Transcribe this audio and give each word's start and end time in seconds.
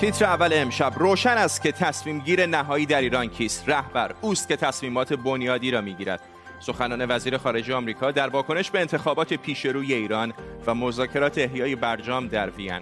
تیتر 0.00 0.24
اول 0.24 0.50
امشب. 0.52 0.92
روشن 0.96 1.30
است 1.30 1.62
که 1.62 1.72
تصمیم 1.72 2.18
گیر 2.18 2.46
نهایی 2.46 2.86
در 2.86 3.00
ایران 3.00 3.26
کیست. 3.26 3.68
رهبر 3.68 4.14
اوست 4.20 4.48
که 4.48 4.56
تصمیمات 4.56 5.12
بنیادی 5.12 5.70
را 5.70 5.80
می‌گیرد. 5.80 6.20
سخنان 6.60 7.06
وزیر 7.08 7.38
خارجه 7.38 7.74
آمریکا 7.74 8.10
در 8.10 8.28
واکنش 8.28 8.70
به 8.70 8.80
انتخابات 8.80 9.34
پیش 9.34 9.68
روی 9.68 9.94
ایران 9.94 10.32
و 10.66 10.74
مذاکرات 10.74 11.38
احیای 11.38 11.74
برجام 11.74 12.28
در 12.28 12.50
وین. 12.50 12.80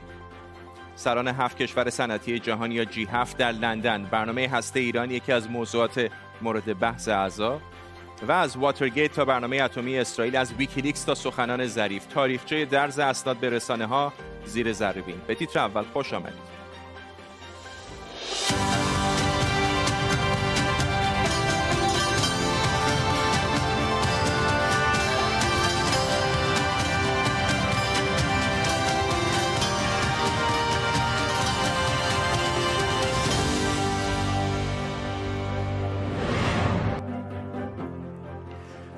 سران 0.96 1.28
هفت 1.28 1.56
کشور 1.56 1.90
صنعتی 1.90 2.38
جهان 2.38 2.72
یا 2.72 2.84
G 2.84 3.04
هفت 3.04 3.36
در 3.36 3.52
لندن. 3.52 4.04
برنامه 4.04 4.48
هسته‌ای 4.48 4.80
ایران 4.80 5.10
یکی 5.10 5.32
از 5.32 5.50
موضوعات 5.50 6.10
مورد 6.42 6.78
بحث 6.78 7.08
اعضا 7.08 7.60
و 8.28 8.32
از 8.32 8.56
واترگیت 8.56 9.12
تا 9.12 9.24
برنامه 9.24 9.56
اتمی 9.56 9.98
اسرائیل 9.98 10.36
از 10.36 10.52
ویکیلیکس 10.52 11.04
تا 11.04 11.14
سخنان 11.14 11.66
ظریف. 11.66 12.06
تاریخچه 12.06 12.64
درز 12.64 12.98
اسناد 12.98 13.36
به 13.36 13.50
رسانه 13.50 13.86
ها 13.86 14.12
زیر 14.44 14.72
ذره 14.72 15.02
به 15.26 15.34
تیتر 15.34 15.58
اول 15.58 15.82
خوش 15.92 16.12
آمدید. 16.14 16.55
Bye. 18.26 18.75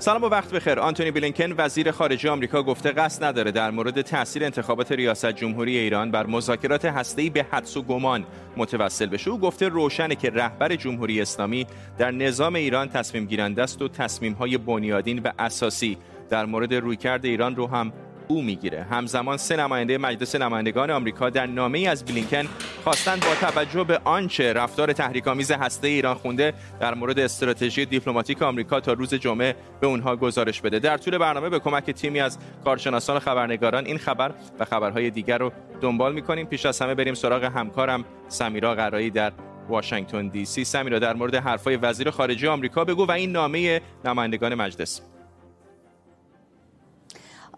سلام 0.01 0.23
و 0.23 0.27
وقت 0.27 0.55
بخیر. 0.55 0.79
آنتونی 0.79 1.11
بلینکن 1.11 1.55
وزیر 1.59 1.91
خارجه 1.91 2.31
آمریکا 2.31 2.63
گفته 2.63 2.93
قصد 2.93 3.25
نداره 3.25 3.51
در 3.51 3.71
مورد 3.71 4.03
تاثیر 4.03 4.45
انتخابات 4.45 4.93
ریاست 4.93 5.33
جمهوری 5.33 5.79
ایران 5.79 6.11
بر 6.11 6.27
مذاکرات 6.27 6.85
هسته‌ای 6.85 7.31
به 7.31 7.47
حدس 7.51 7.77
و 7.77 7.83
گمان 7.83 8.25
متوسل 8.57 9.07
بشه. 9.07 9.31
او 9.31 9.39
گفته 9.39 9.69
روشنه 9.69 10.15
که 10.15 10.31
رهبر 10.31 10.77
جمهوری 10.77 11.21
اسلامی 11.21 11.67
در 11.99 12.11
نظام 12.11 12.55
ایران 12.55 12.89
تصمیم 12.89 13.25
گیرنده 13.25 13.63
است 13.63 13.83
و 13.83 13.89
تصمیم‌های 13.89 14.59
بنیادین 14.59 15.19
و 15.19 15.33
اساسی 15.39 15.99
در 16.31 16.47
مورد 16.47 16.75
رویکرد 16.75 17.25
ایران 17.25 17.57
رو 17.57 17.67
هم 17.67 17.93
او 18.29 18.43
می‌گیره. 18.43 18.87
همزمان 18.91 19.37
سه 19.37 19.57
نماینده 19.57 19.99
مجلس 19.99 20.35
نمایندگان 20.35 20.91
آمریکا 20.91 21.31
در 21.31 21.47
نامه 21.47 21.79
از 21.79 22.05
بلینکن 22.05 22.49
خواستند 22.85 23.25
با 23.25 23.35
توجه 23.51 23.85
به 23.85 24.01
آنچه 24.05 24.53
رفتار 24.53 24.93
تحریک‌آمیز 24.93 25.51
هسته 25.51 25.89
ایران 25.89 26.15
خونده 26.15 26.53
در 26.81 26.95
مورد 26.95 27.19
استراتژی 27.19 27.87
دیپلماتیک 27.87 28.43
آمریکا 28.43 28.81
تا 28.81 28.93
روز 28.93 29.15
جمعه 29.15 29.57
به 29.81 29.87
اونها 29.87 30.17
گزارش 30.17 30.61
بده. 30.61 30.79
در 30.79 30.97
طول 30.97 31.19
برنامه 31.19 31.49
به 31.49 31.59
کمک 31.59 31.91
تیمی 31.91 32.21
از 32.21 32.39
کارشناسان 32.65 33.17
و 33.17 33.21
خبرنگاران 33.21 33.87
این 33.87 33.99
خبر 33.99 34.33
و 34.61 34.65
خبرهای 34.65 35.11
دیگر 35.11 35.39
رو 35.39 35.53
دنبال 35.81 36.15
می‌کنیم. 36.15 36.47
پیش 36.47 36.67
از 36.67 36.83
همه 36.83 36.95
بریم 36.95 37.15
سراغ 37.15 37.45
همکارم 37.45 38.05
سمیرا 38.29 38.75
قرایی 38.75 39.11
در 39.11 39.33
واشنگتن 39.69 40.29
دی 40.29 40.45
سی. 40.45 40.65
سمیرا 40.65 40.99
در 40.99 41.15
مورد 41.15 41.35
حرفای 41.35 41.77
وزیر 41.77 42.11
خارجه 42.11 42.49
آمریکا 42.49 42.85
بگو 42.85 43.07
و 43.07 43.11
این 43.11 43.33
نامه 43.33 43.81
نمایندگان 44.05 44.55
مجلس. 44.55 45.03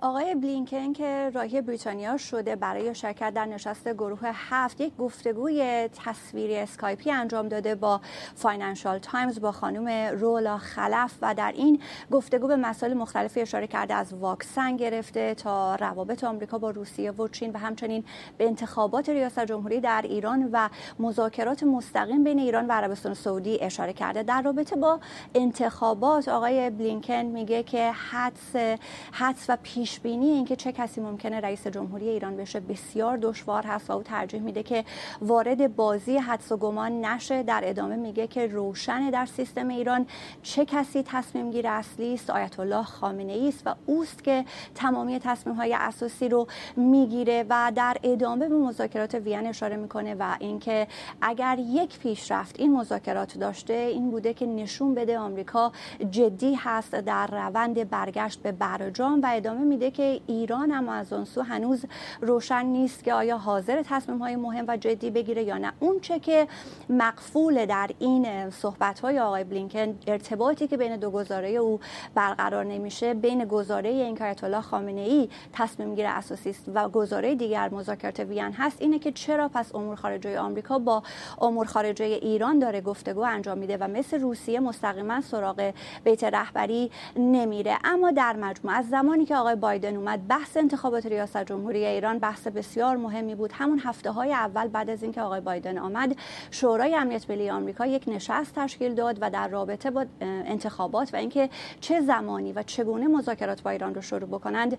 آقای 0.02 0.34
بلینکن 0.34 0.92
که 0.92 1.30
راهی 1.34 1.60
بریتانیا 1.60 2.16
شده 2.16 2.56
برای 2.56 2.94
شرکت 2.94 3.34
در 3.34 3.44
نشست 3.44 3.88
گروه 3.88 4.20
هفت 4.22 4.80
یک 4.80 4.96
گفتگوی 4.96 5.88
تصویری 6.04 6.56
اسکایپی 6.56 7.10
انجام 7.10 7.48
داده 7.48 7.74
با 7.74 8.00
فاینانشال 8.34 8.98
تایمز 8.98 9.40
با 9.40 9.52
خانم 9.52 9.88
رولا 10.18 10.58
خلف 10.58 11.14
و 11.22 11.34
در 11.34 11.52
این 11.52 11.82
گفتگو 12.10 12.46
به 12.46 12.56
مسائل 12.56 12.94
مختلفی 12.94 13.40
اشاره 13.40 13.66
کرده 13.66 13.94
از 13.94 14.14
واکسن 14.14 14.76
گرفته 14.76 15.34
تا 15.34 15.74
روابط 15.74 16.24
آمریکا 16.24 16.58
با 16.58 16.70
روسیه 16.70 17.10
و 17.10 17.28
چین 17.28 17.52
و 17.52 17.58
همچنین 17.58 18.04
به 18.38 18.46
انتخابات 18.46 19.08
ریاست 19.08 19.44
جمهوری 19.44 19.80
در 19.80 20.02
ایران 20.04 20.48
و 20.52 20.68
مذاکرات 20.98 21.62
مستقیم 21.62 22.24
بین 22.24 22.38
ایران 22.38 22.66
و 22.66 22.72
عربستان 22.72 23.14
سعودی 23.14 23.58
اشاره 23.60 23.92
کرده. 23.92 24.22
در 24.22 24.42
رابطه 24.42 24.76
با 24.76 25.00
انتخابات 25.34 26.28
آقای 26.28 26.70
بلینکن 26.70 27.22
میگه 27.22 27.62
که 27.62 27.92
حدس 27.92 28.78
حدس 29.12 29.46
و 29.48 29.58
پیش 29.62 29.89
پیش 29.90 30.00
بینی 30.00 30.26
اینکه 30.26 30.56
چه 30.56 30.72
کسی 30.72 31.00
ممکنه 31.00 31.40
رئیس 31.40 31.66
جمهوری 31.66 32.08
ایران 32.08 32.36
بشه 32.36 32.60
بسیار 32.60 33.16
دشوار 33.16 33.66
هست 33.66 33.90
و 33.90 33.92
او 33.92 34.02
ترجیح 34.02 34.40
میده 34.40 34.62
که 34.62 34.84
وارد 35.22 35.76
بازی 35.76 36.16
حدس 36.16 36.52
و 36.52 36.56
گمان 36.56 37.04
نشه. 37.04 37.42
در 37.42 37.60
ادامه 37.64 37.96
میگه 37.96 38.26
که 38.26 38.46
روشن 38.46 39.10
در 39.10 39.26
سیستم 39.26 39.68
ایران 39.68 40.06
چه 40.42 40.64
کسی 40.64 41.02
تصمیم 41.02 41.50
گیر 41.50 41.68
اصلی 41.68 42.14
است؟ 42.14 42.30
آیت 42.30 42.60
الله 42.60 42.82
خامنه 42.82 43.32
ای 43.32 43.48
است 43.48 43.62
و 43.66 43.74
اوست 43.86 44.24
که 44.24 44.44
تمامی 44.74 45.18
تصمیم 45.18 45.56
های 45.56 45.74
اساسی 45.74 46.28
رو 46.28 46.46
می‌گیره 46.76 47.44
و 47.50 47.72
در 47.74 47.96
ادامه 48.02 48.48
به 48.48 48.56
مذاکرات 48.56 49.14
وین 49.14 49.46
اشاره 49.46 49.76
می‌کنه 49.76 50.14
و 50.18 50.36
اینکه 50.40 50.86
اگر 51.22 51.58
یک 51.58 51.98
پیشرفت 51.98 52.60
این 52.60 52.76
مذاکرات 52.76 53.38
داشته 53.38 53.72
این 53.72 54.10
بوده 54.10 54.34
که 54.34 54.46
نشون 54.46 54.94
بده 54.94 55.18
آمریکا 55.18 55.72
جدی 56.10 56.54
هست 56.54 56.94
در 56.94 57.26
روند 57.26 57.90
برگشت 57.90 58.42
به 58.42 58.52
برجام 58.52 59.20
و 59.22 59.30
ادامه 59.34 59.60
میده 59.64 59.79
که 59.88 60.20
ایران 60.26 60.70
هم 60.70 60.88
از 60.88 61.12
اون 61.12 61.24
سو 61.24 61.42
هنوز 61.42 61.84
روشن 62.20 62.66
نیست 62.66 63.04
که 63.04 63.14
آیا 63.14 63.38
حاضر 63.38 63.82
تصمیم 63.82 64.18
های 64.18 64.36
مهم 64.36 64.64
و 64.68 64.76
جدی 64.76 65.10
بگیره 65.10 65.42
یا 65.42 65.58
نه. 65.58 65.72
اون 65.80 66.00
چه 66.00 66.18
که 66.18 66.48
مقفول 66.88 67.66
در 67.66 67.90
این 67.98 68.50
صحبت 68.50 69.00
های 69.00 69.18
آقای 69.18 69.44
بلینکن 69.44 69.98
ارتباطی 70.06 70.66
که 70.68 70.76
بین 70.76 70.96
دو 70.96 71.10
گزاره 71.10 71.48
او 71.48 71.80
برقرار 72.14 72.64
نمیشه 72.64 73.14
بین 73.14 73.44
گزاره 73.44 73.88
این 73.88 74.18
الله 74.42 74.60
خامنه 74.60 75.00
ای 75.00 75.28
تصمیم 75.52 75.94
گیر 75.94 76.06
اساسی 76.06 76.50
است 76.50 76.64
و 76.74 76.88
گزاره 76.88 77.34
دیگر 77.34 77.68
مذاکرات 77.74 78.20
وین 78.20 78.52
هست 78.52 78.82
اینه 78.82 78.98
که 78.98 79.12
چرا 79.12 79.48
پس 79.48 79.74
امور 79.74 79.96
خارجه 79.96 80.38
آمریکا 80.38 80.78
با 80.78 81.02
امور 81.40 81.66
خارجه 81.66 82.04
ایران 82.04 82.58
داره 82.58 82.80
گفتگو 82.80 83.20
انجام 83.20 83.58
میده 83.58 83.76
و 83.76 83.88
مثل 83.88 84.20
روسیه 84.20 84.60
مستقیما 84.60 85.20
سراغ 85.20 85.72
بیت 86.04 86.24
رهبری 86.24 86.90
نمیره. 87.16 87.78
اما 87.84 88.10
در 88.10 88.36
مجموع 88.36 88.74
از 88.74 88.88
زمانی 88.88 89.24
که 89.24 89.36
آقای 89.36 89.54
بایدن 89.70 89.96
اومد. 89.96 90.28
بحث 90.28 90.56
انتخابات 90.56 91.06
ریاست 91.06 91.44
جمهوری 91.44 91.86
ایران 91.86 92.18
بحث 92.18 92.46
بسیار 92.46 92.96
مهمی 92.96 93.34
بود. 93.34 93.52
همون 93.52 93.80
هفته 93.84 94.10
های 94.10 94.32
اول 94.32 94.68
بعد 94.68 94.90
از 94.90 95.02
اینکه 95.02 95.20
آقای 95.20 95.40
بایدن 95.40 95.78
آمد 95.78 96.16
شورای 96.50 96.94
امنیت 96.94 97.30
ملی 97.30 97.50
آمریکا 97.50 97.86
یک 97.86 98.04
نشست 98.06 98.54
تشکیل 98.54 98.94
داد 98.94 99.18
و 99.20 99.30
در 99.30 99.48
رابطه 99.48 99.90
با 99.90 100.06
انتخابات 100.20 101.14
و 101.14 101.16
اینکه 101.16 101.50
چه 101.80 102.00
زمانی 102.00 102.52
و 102.52 102.62
چگونه 102.62 103.06
مذاکرات 103.06 103.62
با 103.62 103.70
ایران 103.70 103.94
رو 103.94 104.02
شروع 104.02 104.28
بکنند 104.28 104.78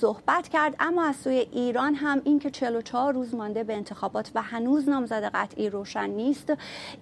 صحبت 0.00 0.48
کرد. 0.48 0.76
اما 0.80 1.04
از 1.04 1.16
سوی 1.16 1.46
ایران 1.52 1.94
هم 1.94 2.22
اینکه 2.24 2.50
44 2.50 3.14
روز 3.14 3.34
مانده 3.34 3.64
به 3.64 3.74
انتخابات 3.74 4.30
و 4.34 4.42
هنوز 4.42 4.88
نامزد 4.88 5.30
قطعی 5.34 5.70
روشن 5.70 6.10
نیست 6.10 6.52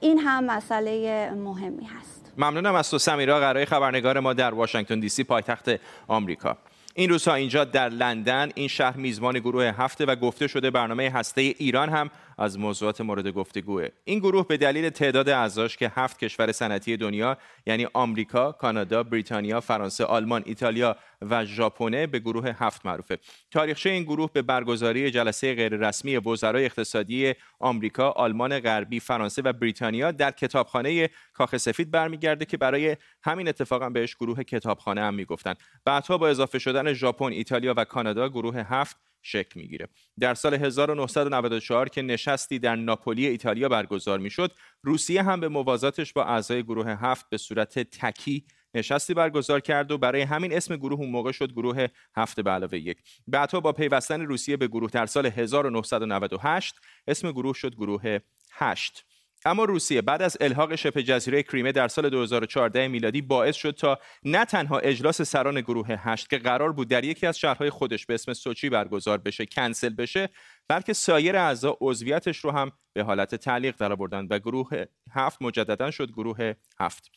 این 0.00 0.18
هم 0.18 0.44
مسئله 0.44 1.30
مهمی 1.30 1.84
هست. 1.84 2.32
ممنونم 2.38 2.74
از 2.74 2.90
تو 2.90 2.98
سمیرا. 2.98 3.40
قرای 3.40 3.64
خبرنگار 3.64 4.20
ما 4.20 4.32
در 4.32 4.54
واشنگتن 4.54 5.00
دی 5.00 5.08
سی 5.08 5.24
پایتخت 5.24 5.70
آمریکا. 6.08 6.56
این 6.94 7.10
روزها 7.10 7.34
اینجا 7.34 7.64
در 7.64 7.88
لندن 7.88 8.50
این 8.54 8.68
شهر 8.68 8.96
میزبان 8.96 9.38
گروه 9.38 9.64
هفته 9.64 10.06
و 10.06 10.16
گفته 10.16 10.46
شده 10.46 10.70
برنامه 10.70 11.10
هسته 11.10 11.40
ایران 11.40 11.88
هم 11.88 12.10
از 12.40 12.58
موضوعات 12.58 13.00
مورد 13.00 13.28
گفتگوه 13.28 13.88
این 14.04 14.18
گروه 14.18 14.46
به 14.46 14.56
دلیل 14.56 14.90
تعداد 14.90 15.28
اعضاش 15.28 15.76
که 15.76 15.92
هفت 15.94 16.18
کشور 16.18 16.52
صنعتی 16.52 16.96
دنیا 16.96 17.36
یعنی 17.66 17.86
آمریکا، 17.94 18.52
کانادا، 18.52 19.02
بریتانیا، 19.02 19.60
فرانسه، 19.60 20.04
آلمان، 20.04 20.42
ایتالیا 20.46 20.96
و 21.22 21.44
ژاپن 21.44 22.06
به 22.06 22.18
گروه 22.18 22.54
هفت 22.58 22.86
معروفه. 22.86 23.18
تاریخچه 23.50 23.90
این 23.90 24.02
گروه 24.02 24.30
به 24.32 24.42
برگزاری 24.42 25.10
جلسه 25.10 25.54
غیررسمی 25.54 26.16
وزرای 26.16 26.64
اقتصادی 26.64 27.34
آمریکا، 27.58 28.10
آلمان 28.10 28.60
غربی، 28.60 29.00
فرانسه 29.00 29.42
و 29.42 29.52
بریتانیا 29.52 30.10
در 30.10 30.30
کتابخانه 30.30 31.10
کاخ 31.32 31.56
سفید 31.56 31.90
برمیگرده 31.90 32.44
که 32.44 32.56
برای 32.56 32.96
همین 33.22 33.48
اتفاق 33.48 33.82
هم 33.82 33.92
بهش 33.92 34.16
گروه 34.16 34.42
کتابخانه 34.42 35.00
هم 35.00 35.14
می‌گفتن. 35.14 35.54
بعدها 35.84 36.18
با 36.18 36.28
اضافه 36.28 36.58
شدن 36.58 36.92
ژاپن، 36.92 37.32
ایتالیا 37.32 37.74
و 37.76 37.84
کانادا 37.84 38.28
گروه 38.28 38.56
هفت 38.56 38.96
شکل 39.22 39.60
می‌گیره. 39.60 39.88
در 40.20 40.34
سال 40.34 40.54
1994 40.54 41.88
که 41.88 42.02
نشستی 42.02 42.58
در 42.58 42.76
ناپولی 42.76 43.26
ایتالیا 43.26 43.68
برگزار 43.68 44.18
می‌شد 44.18 44.52
روسیه 44.82 45.22
هم 45.22 45.40
به 45.40 45.48
موازاتش 45.48 46.12
با 46.12 46.24
اعضای 46.24 46.62
گروه 46.62 46.90
هفت 46.90 47.30
به 47.30 47.36
صورت 47.36 47.78
تکی 47.78 48.44
نشستی 48.74 49.14
برگزار 49.14 49.60
کرد 49.60 49.90
و 49.90 49.98
برای 49.98 50.22
همین 50.22 50.52
اسم 50.52 50.76
گروه 50.76 51.00
اون 51.00 51.10
موقع 51.10 51.32
شد 51.32 51.52
گروه 51.52 51.86
هفت 52.16 52.40
به 52.40 52.50
علاوه 52.50 52.78
یک. 52.78 52.98
بعدها 53.26 53.60
با 53.60 53.72
پیوستن 53.72 54.20
روسیه 54.20 54.56
به 54.56 54.68
گروه 54.68 54.90
در 54.90 55.06
سال 55.06 55.26
1998 55.26 56.74
اسم 57.06 57.32
گروه 57.32 57.54
شد 57.54 57.74
گروه 57.74 58.18
هشت. 58.52 59.04
اما 59.44 59.64
روسیه 59.64 60.02
بعد 60.02 60.22
از 60.22 60.36
الحاق 60.40 60.74
شبه 60.74 61.02
جزیره 61.02 61.42
کریمه 61.42 61.72
در 61.72 61.88
سال 61.88 62.08
2014 62.08 62.88
میلادی 62.88 63.22
باعث 63.22 63.56
شد 63.56 63.70
تا 63.70 63.98
نه 64.24 64.44
تنها 64.44 64.78
اجلاس 64.78 65.22
سران 65.22 65.60
گروه 65.60 65.86
هشت 65.88 66.30
که 66.30 66.38
قرار 66.38 66.72
بود 66.72 66.88
در 66.88 67.04
یکی 67.04 67.26
از 67.26 67.38
شهرهای 67.38 67.70
خودش 67.70 68.06
به 68.06 68.14
اسم 68.14 68.32
سوچی 68.32 68.68
برگزار 68.68 69.18
بشه 69.18 69.46
کنسل 69.46 69.88
بشه 69.94 70.28
بلکه 70.68 70.92
سایر 70.92 71.36
اعضا 71.36 71.76
عضویتش 71.80 72.38
رو 72.38 72.50
هم 72.50 72.72
به 72.92 73.02
حالت 73.02 73.34
تعلیق 73.34 73.76
درآوردند 73.76 74.32
و 74.32 74.38
گروه 74.38 74.84
هفت 75.12 75.42
مجددا 75.42 75.90
شد 75.90 76.10
گروه 76.10 76.54
هفت. 76.80 77.10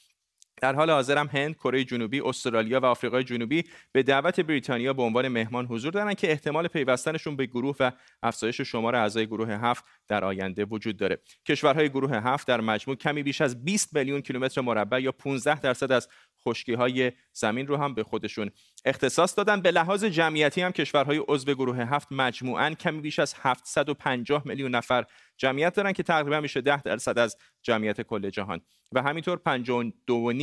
در 0.64 0.76
حال 0.76 0.90
حاضر 0.90 1.18
هم 1.18 1.28
هند، 1.28 1.56
کره 1.56 1.84
جنوبی، 1.84 2.22
استرالیا 2.22 2.80
و 2.80 2.86
آفریقای 2.86 3.24
جنوبی 3.24 3.64
به 3.92 4.04
دعوت 4.04 4.40
بریتانیا 4.40 4.94
به 4.94 5.04
عنوان 5.04 5.28
مهمان 5.28 5.66
حضور 5.66 5.92
دارند 5.92 6.16
که 6.16 6.32
احتمال 6.32 6.68
پیوستنشون 6.68 7.36
به 7.36 7.46
گروه 7.46 7.76
و 7.80 7.92
افزایش 8.24 8.62
شمار 8.62 8.96
اعضای 8.96 9.28
گروه 9.28 9.50
هفت 9.50 9.86
در 10.08 10.26
آینده 10.26 10.66
وجود 10.66 10.98
داره. 10.98 11.20
کشورهای 11.46 11.90
گروه 11.90 12.16
هفت 12.16 12.48
در 12.48 12.62
مجموع 12.62 12.98
کمی 12.98 13.24
بیش 13.24 13.42
از 13.42 13.66
20 13.66 13.96
میلیون 13.96 14.22
کیلومتر 14.22 14.62
مربع 14.62 15.02
یا 15.02 15.12
15 15.12 15.60
درصد 15.60 15.92
از 15.92 16.08
خشکی 16.48 16.74
های 16.74 17.12
زمین 17.34 17.68
رو 17.68 17.78
هم 17.78 17.94
به 17.94 18.04
خودشون 18.04 18.52
اختصاص 18.86 19.38
دادن. 19.38 19.62
به 19.62 19.72
لحاظ 19.72 20.04
جمعیتی 20.04 20.62
هم 20.62 20.72
کشورهای 20.72 21.18
عضو 21.28 21.54
گروه 21.54 21.78
هفت 21.78 22.08
مجموعاً 22.12 22.70
کمی 22.70 23.02
بیش 23.02 23.20
از 23.20 23.36
750 23.38 24.42
میلیون 24.46 24.76
نفر 24.76 25.06
جمعیت 25.38 25.74
دارن 25.74 25.94
که 25.94 26.04
تقریبا 26.04 26.40
میشه 26.40 26.62
10 26.62 26.82
درصد 26.82 27.20
از 27.20 27.38
جمعیت 27.62 28.02
کل 28.02 28.30
جهان. 28.30 28.62
و 28.94 29.02
همینطور 29.02 29.42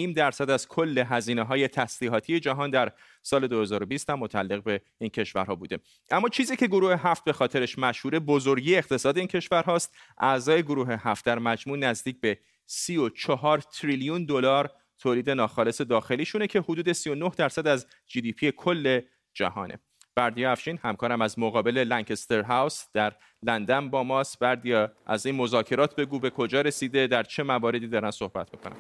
52.5 0.06 0.14
درصد 0.17 0.50
از 0.50 0.69
کل 0.69 1.05
هزینه 1.06 1.43
های 1.43 1.69
تسلیحاتی 1.69 2.41
جهان 2.41 2.70
در 2.70 2.93
سال 3.23 3.47
2020 3.47 4.11
هم 4.11 4.19
متعلق 4.19 4.62
به 4.62 4.81
این 4.99 5.11
کشورها 5.11 5.55
بوده. 5.55 5.79
اما 6.11 6.29
چیزی 6.29 6.56
که 6.56 6.67
گروه 6.67 6.94
هفت 6.94 7.25
به 7.25 7.32
خاطرش 7.32 7.79
مشهور 7.79 8.19
بزرگی 8.19 8.76
اقتصاد 8.76 9.19
این 9.19 9.26
کشورهاست 9.26 9.94
اعضای 10.19 10.62
گروه 10.62 10.97
هفت 11.00 11.25
در 11.25 11.38
مجموع 11.38 11.79
نزدیک 11.79 12.20
به 12.20 12.38
34 12.67 13.58
تریلیون 13.58 14.25
دلار 14.25 14.70
تولید 15.00 15.31
ناخالص 15.31 15.81
داخلیشونه 15.81 16.47
که 16.47 16.61
حدود 16.61 16.93
39 16.93 17.31
درصد 17.37 17.67
از 17.67 17.87
GDP 18.06 18.52
کل 18.52 19.00
جهانه. 19.35 19.79
بردیا 20.14 20.52
افشین 20.52 20.79
همکارم 20.82 21.23
از 21.23 21.38
مقابل 21.38 21.79
لنکستر 21.79 22.43
هاوس 22.43 22.85
در 22.94 23.17
لندن 23.43 23.91
با 23.91 24.02
ماست. 24.02 24.38
بردیا 24.38 24.93
از 25.06 25.26
این 25.26 25.35
مذاکرات 25.35 25.97
بگو 25.97 26.19
به 26.19 26.31
کجا 26.31 26.61
رسیده؟ 26.61 27.06
در 27.06 27.23
چه 27.23 27.43
مواردی 27.43 27.88
دارن 27.88 28.11
صحبت 28.11 28.49
می‌کنن 28.52 28.76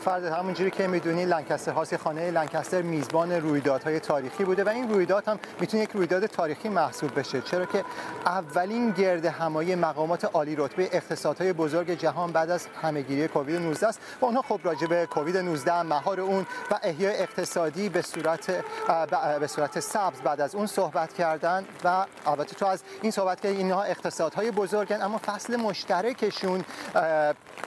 فرداد 0.00 0.24
همونجوری 0.24 0.70
که 0.70 0.86
می‌دونی 0.86 1.24
لنکستر 1.24 1.72
هاوس 1.72 1.94
خانه 1.94 2.30
لنکستر 2.30 2.82
میزبان 2.82 3.32
رویدادهای 3.32 4.00
تاریخی 4.00 4.44
بوده 4.44 4.64
و 4.64 4.68
این 4.68 4.88
رویداد 4.88 5.28
هم 5.28 5.38
می‌تونه 5.60 5.82
یک 5.82 5.90
رویداد 5.90 6.26
تاریخی 6.26 6.68
محسوب 6.68 7.18
بشه. 7.18 7.40
چرا 7.40 7.66
که 7.66 7.84
اولین 8.26 8.90
گرد 8.90 9.24
همایی 9.24 9.74
مقامات 9.74 10.24
عالی 10.24 10.56
رتبه 10.56 10.88
اقتصادهای 10.92 11.52
بزرگ 11.52 11.90
جهان 11.90 12.32
بعد 12.32 12.50
از 12.50 12.66
همهگیری 12.82 13.28
کووید 13.28 13.56
19 13.56 13.86
است 13.86 14.00
و 14.20 14.24
اونها 14.24 14.42
خب 14.42 14.60
راجع 14.64 14.86
به 14.86 15.06
کووید 15.06 15.36
19 15.36 15.82
مهار 15.82 16.20
اون 16.20 16.46
و 16.70 16.78
احیای 16.82 17.16
اقتصادی 17.16 17.88
به 17.88 18.02
صورت 18.02 18.64
به 19.40 19.46
صورت 19.46 19.80
سبز 19.80 20.20
بعد 20.20 20.40
از 20.40 20.54
اون 20.54 20.66
صحبت 20.66 21.12
کردن 21.12 21.64
و 21.84 22.04
البته 22.26 22.56
تو 22.56 22.66
از 22.66 22.82
این 23.02 23.12
صحبت 23.12 23.40
که 23.40 23.48
اینها 23.48 23.82
اقتصادهای 23.82 24.50
بزرگن 24.50 25.02
اما 25.02 25.18
فصل 25.26 25.56
مشترکشون 25.56 26.64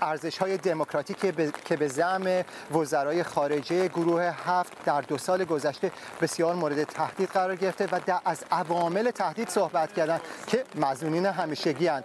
ارزش 0.02 0.38
های 0.38 0.58
دموکراتیک 0.58 1.18
که 1.66 1.78
به 1.78 1.88
زعم 2.22 2.44
وزرای 2.72 3.24
خارجه 3.24 3.88
گروه 3.88 4.22
هفت 4.46 4.86
در 4.86 5.02
دو 5.02 5.18
سال 5.18 5.44
گذشته 5.44 5.92
بسیار 6.22 6.56
مورد 6.56 6.84
تهدید 6.84 7.30
قرار 7.30 7.56
گرفته 7.56 7.88
و 7.92 8.20
از 8.26 8.44
عوامل 8.52 9.12
تهدید 9.12 9.50
صحبت 9.50 9.94
کردن 9.94 10.20
که 10.48 10.64
مزنونین 10.76 11.26
همیشگی 11.26 11.88
هن. 11.88 12.04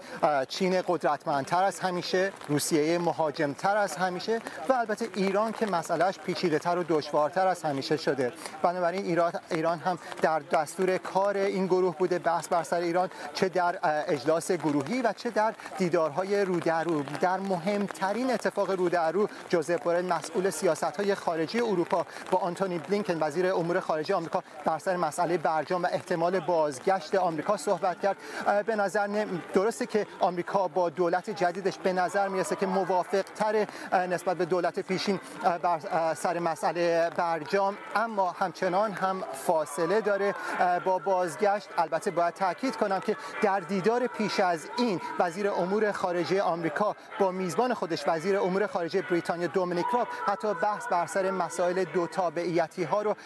چین 0.48 0.82
قدرتمندتر 0.88 1.64
از 1.64 1.80
همیشه 1.80 2.32
روسیه 2.48 2.98
مهاجمتر 2.98 3.76
از 3.76 3.96
همیشه 3.96 4.40
و 4.68 4.72
البته 4.72 5.08
ایران 5.14 5.52
که 5.52 5.66
مسئلهش 5.66 6.18
پیچیده 6.18 6.58
تر 6.58 6.78
و 6.78 6.84
دشوارتر 6.88 7.46
از 7.46 7.62
همیشه 7.62 7.96
شده 7.96 8.32
بنابراین 8.62 9.20
ایران, 9.50 9.78
هم 9.78 9.98
در 10.22 10.38
دستور 10.38 10.98
کار 10.98 11.36
این 11.36 11.66
گروه 11.66 11.96
بوده 11.96 12.18
بحث 12.18 12.48
بر 12.48 12.62
سر 12.62 12.80
ایران 12.80 13.10
چه 13.34 13.48
در 13.48 13.78
اجلاس 14.08 14.52
گروهی 14.52 15.02
و 15.02 15.12
چه 15.12 15.30
در 15.30 15.54
دیدارهای 15.78 16.44
رو 16.44 16.60
در 16.60 16.84
رو 16.84 17.02
در 17.20 17.40
مهمترین 17.40 18.30
اتفاق 18.30 18.70
رو 18.70 18.88
در 18.88 19.12
رو 19.12 19.28
جوزف 19.48 19.86
مسئول 20.06 20.50
سیاست 20.50 20.96
های 20.96 21.14
خارجی 21.14 21.60
اروپا 21.60 22.06
با 22.30 22.38
آنتونی 22.38 22.78
بلینکن 22.78 23.18
وزیر 23.20 23.52
امور 23.52 23.80
خارجه 23.80 24.14
آمریکا 24.14 24.42
بر 24.64 24.78
سر 24.78 24.96
مسئله 24.96 25.38
برجام 25.38 25.82
و 25.82 25.88
احتمال 25.92 26.40
بازگشت 26.40 27.14
آمریکا 27.14 27.56
صحبت 27.56 28.00
کرد. 28.00 28.16
به 28.66 28.76
نظر 28.76 29.26
درسته 29.54 29.86
که 29.86 30.06
آمریکا 30.20 30.68
با 30.68 30.90
دولت 30.90 31.30
جدیدش 31.30 31.78
به 31.78 31.92
نظر 31.92 32.28
می‌رسه 32.28 32.56
که 32.56 32.66
موافق 32.66 33.24
تر 33.36 33.66
نسبت 33.92 34.36
به 34.36 34.44
دولت 34.44 34.80
پیشین 34.80 35.20
بر 35.62 36.14
سر 36.14 36.38
مسئله 36.38 37.10
برجام 37.16 37.76
اما 37.94 38.30
همچنان 38.30 38.92
هم 38.92 39.22
فاصله 39.46 40.00
داره 40.00 40.34
با 40.84 40.98
بازگشت. 40.98 41.68
البته 41.78 42.10
باید 42.10 42.34
تاکید 42.34 42.76
کنم 42.76 43.00
که 43.00 43.16
در 43.42 43.60
دیدار 43.60 44.06
پیش 44.06 44.40
از 44.40 44.68
این 44.78 45.00
وزیر 45.18 45.50
امور 45.50 45.92
خارجه 45.92 46.42
آمریکا 46.42 46.96
با 47.20 47.30
میزبان 47.30 47.74
خودش 47.74 48.08
وزیر 48.08 48.38
امور 48.38 48.66
خارجه 48.66 49.02
بریتانیا 49.02 49.46
دومینیک 49.46 49.86
حتی 50.26 50.54
بحث 50.54 50.86
بر 50.86 51.06
سر 51.06 51.30
مسائل 51.30 51.84
دو 51.84 52.06
تابعیتی 52.06 52.84
ها 52.84 53.02
رو 53.02 53.16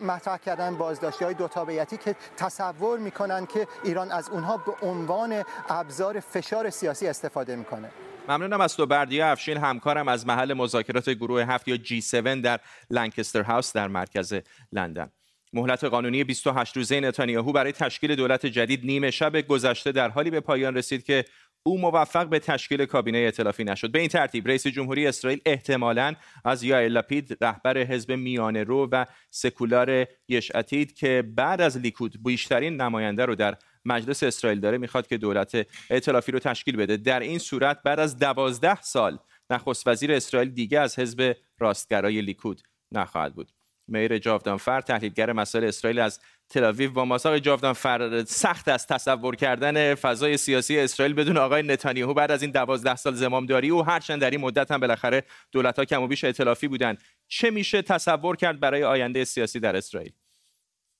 مطرح 0.00 0.36
کردن 0.36 0.76
بازداشتی 0.76 1.24
های 1.24 1.34
دو 1.34 1.48
تابعیتی 1.48 1.96
که 1.96 2.16
تصور 2.36 2.98
می‌کنن 2.98 3.46
که 3.46 3.66
ایران 3.84 4.12
از 4.12 4.28
اونها 4.28 4.56
به 4.56 4.72
عنوان 4.82 5.44
ابزار 5.68 6.20
فشار 6.20 6.70
سیاسی 6.70 7.06
استفاده 7.06 7.56
می‌کنه. 7.56 7.90
ممنونم 8.28 8.60
از 8.60 8.76
تو 8.76 8.86
بردیا 8.86 9.30
افشین. 9.30 9.56
همکارم 9.56 10.08
از 10.08 10.26
محل 10.26 10.54
مذاکرات 10.54 11.10
گروه 11.10 11.42
هفت 11.42 11.68
یا 11.68 11.76
جی 11.76 11.98
7 11.98 12.14
در 12.14 12.60
لنکستر 12.90 13.42
هاوس 13.42 13.72
در 13.72 13.88
مرکز 13.88 14.34
لندن. 14.72 15.10
مهلت 15.52 15.84
قانونی 15.84 16.24
28 16.24 16.76
روزه 16.76 17.00
نتانیاهو 17.00 17.52
برای 17.52 17.72
تشکیل 17.72 18.14
دولت 18.14 18.46
جدید 18.46 18.84
نیمه 18.84 19.10
شب 19.10 19.40
گذشته 19.40 19.92
در 19.92 20.08
حالی 20.08 20.30
به 20.30 20.40
پایان 20.40 20.74
رسید 20.74 21.04
که 21.04 21.24
او 21.66 21.80
موفق 21.80 22.28
به 22.28 22.38
تشکیل 22.38 22.84
کابینه 22.84 23.18
ائتلافی 23.18 23.64
نشد. 23.64 23.90
به 23.90 23.98
این 23.98 24.08
ترتیب 24.08 24.48
رئیس 24.48 24.66
جمهوری 24.66 25.06
اسرائیل 25.06 25.40
احتمالا 25.46 26.14
از 26.44 26.62
یائر 26.62 26.88
لپید 26.88 27.36
رهبر 27.40 27.78
حزب 27.78 28.12
میانه 28.12 28.64
رو 28.64 28.88
و 28.92 29.04
سکولار 29.30 30.06
یشعتید 30.28 30.94
که 30.94 31.24
بعد 31.36 31.60
از 31.60 31.78
لیکود 31.78 32.22
بیشترین 32.24 32.80
نماینده 32.80 33.24
رو 33.24 33.34
در 33.34 33.56
مجلس 33.84 34.22
اسرائیل 34.22 34.60
داره 34.60 34.78
می‌خواد 34.78 35.06
که 35.06 35.18
دولت 35.18 35.66
ائتلافی 35.90 36.32
رو 36.32 36.38
تشکیل 36.38 36.76
بده. 36.76 36.96
در 36.96 37.20
این 37.20 37.38
صورت 37.38 37.82
بعد 37.82 38.00
از 38.00 38.18
دوازده 38.18 38.82
سال 38.82 39.18
نخست 39.50 39.88
وزیر 39.88 40.12
اسرائیل 40.12 40.50
دیگه 40.50 40.80
از 40.80 40.98
حزب 40.98 41.36
راستگرای 41.58 42.20
لیکود 42.20 42.62
نخواهد 42.92 43.34
بود. 43.34 43.52
میر 43.88 44.18
جاودانفر 44.18 44.80
تحلیلگر 44.80 45.32
مسائل 45.32 45.64
اسرائیل 45.64 45.98
از 45.98 46.20
تلاویو 46.48 46.90
با 46.90 47.04
ماساق 47.04 47.38
جاودانفر 47.38 48.24
سخت 48.26 48.68
است 48.68 48.88
تصور 48.88 49.36
کردن 49.36 49.94
فضای 49.94 50.36
سیاسی 50.36 50.78
اسرائیل 50.78 51.14
بدون 51.14 51.36
آقای 51.36 51.62
نتانیاهو 51.62 52.14
بعد 52.14 52.30
از 52.30 52.42
این 52.42 52.50
دوازده 52.50 52.96
سال 52.96 53.14
زمامداری 53.14 53.70
و 53.70 53.82
هرچند 53.82 54.20
در 54.20 54.30
این 54.30 54.40
مدت 54.40 54.70
هم 54.70 54.80
بالاخره 54.80 55.22
دولت 55.52 55.78
ها 55.78 55.84
کم 55.84 56.02
و 56.02 56.06
بیش 56.06 56.24
ائتلافی 56.24 56.68
بودند. 56.68 56.98
چه 57.28 57.50
میشه 57.50 57.82
تصور 57.82 58.36
کرد 58.36 58.60
برای 58.60 58.84
آینده 58.84 59.24
سیاسی 59.24 59.60
در 59.60 59.76
اسرائیل؟ 59.76 60.12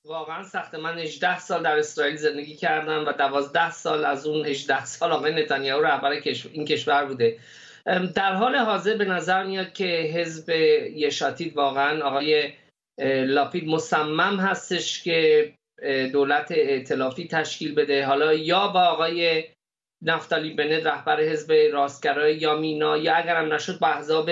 واقعا 0.05 0.43
سخت. 0.43 0.75
من 0.75 0.99
18 0.99 1.39
سال 1.39 1.63
در 1.63 1.77
اسرائیل 1.77 2.15
زندگی 2.15 2.55
کردم 2.55 3.05
و 3.07 3.11
12 3.11 3.71
سال 3.71 4.05
از 4.05 4.25
اون 4.25 4.45
18 4.45 4.85
سال 4.85 5.11
آقای 5.11 5.43
نتانیاهو 5.43 5.83
رهبر 5.83 6.11
این 6.53 6.65
کشور 6.65 7.05
بوده. 7.05 7.39
در 8.15 8.33
حال 8.33 8.55
حاضر 8.55 8.97
به 8.97 9.05
نظر 9.05 9.43
میاد 9.43 9.73
که 9.73 9.85
حزب 9.85 10.49
یشاتید 10.95 11.57
واقعا 11.57 12.03
آقای 12.03 12.53
لاپید 12.99 13.67
مصمم 13.67 14.39
هستش 14.39 15.03
که 15.03 15.53
دولت 16.13 16.51
ائتلافی 16.51 17.27
تشکیل 17.27 17.75
بده. 17.75 18.05
حالا 18.05 18.33
یا 18.33 18.67
با 18.67 18.81
آقای 18.81 19.43
نفتالی 20.01 20.53
بنت 20.53 20.85
رهبر 20.85 21.21
حزب 21.21 21.53
راستگرای 21.73 22.35
یا 22.35 22.55
مینا 22.55 22.97
یا 22.97 23.15
اگرم 23.15 23.53
نشد 23.53 23.79
با 23.79 23.87
احزاب 23.87 24.29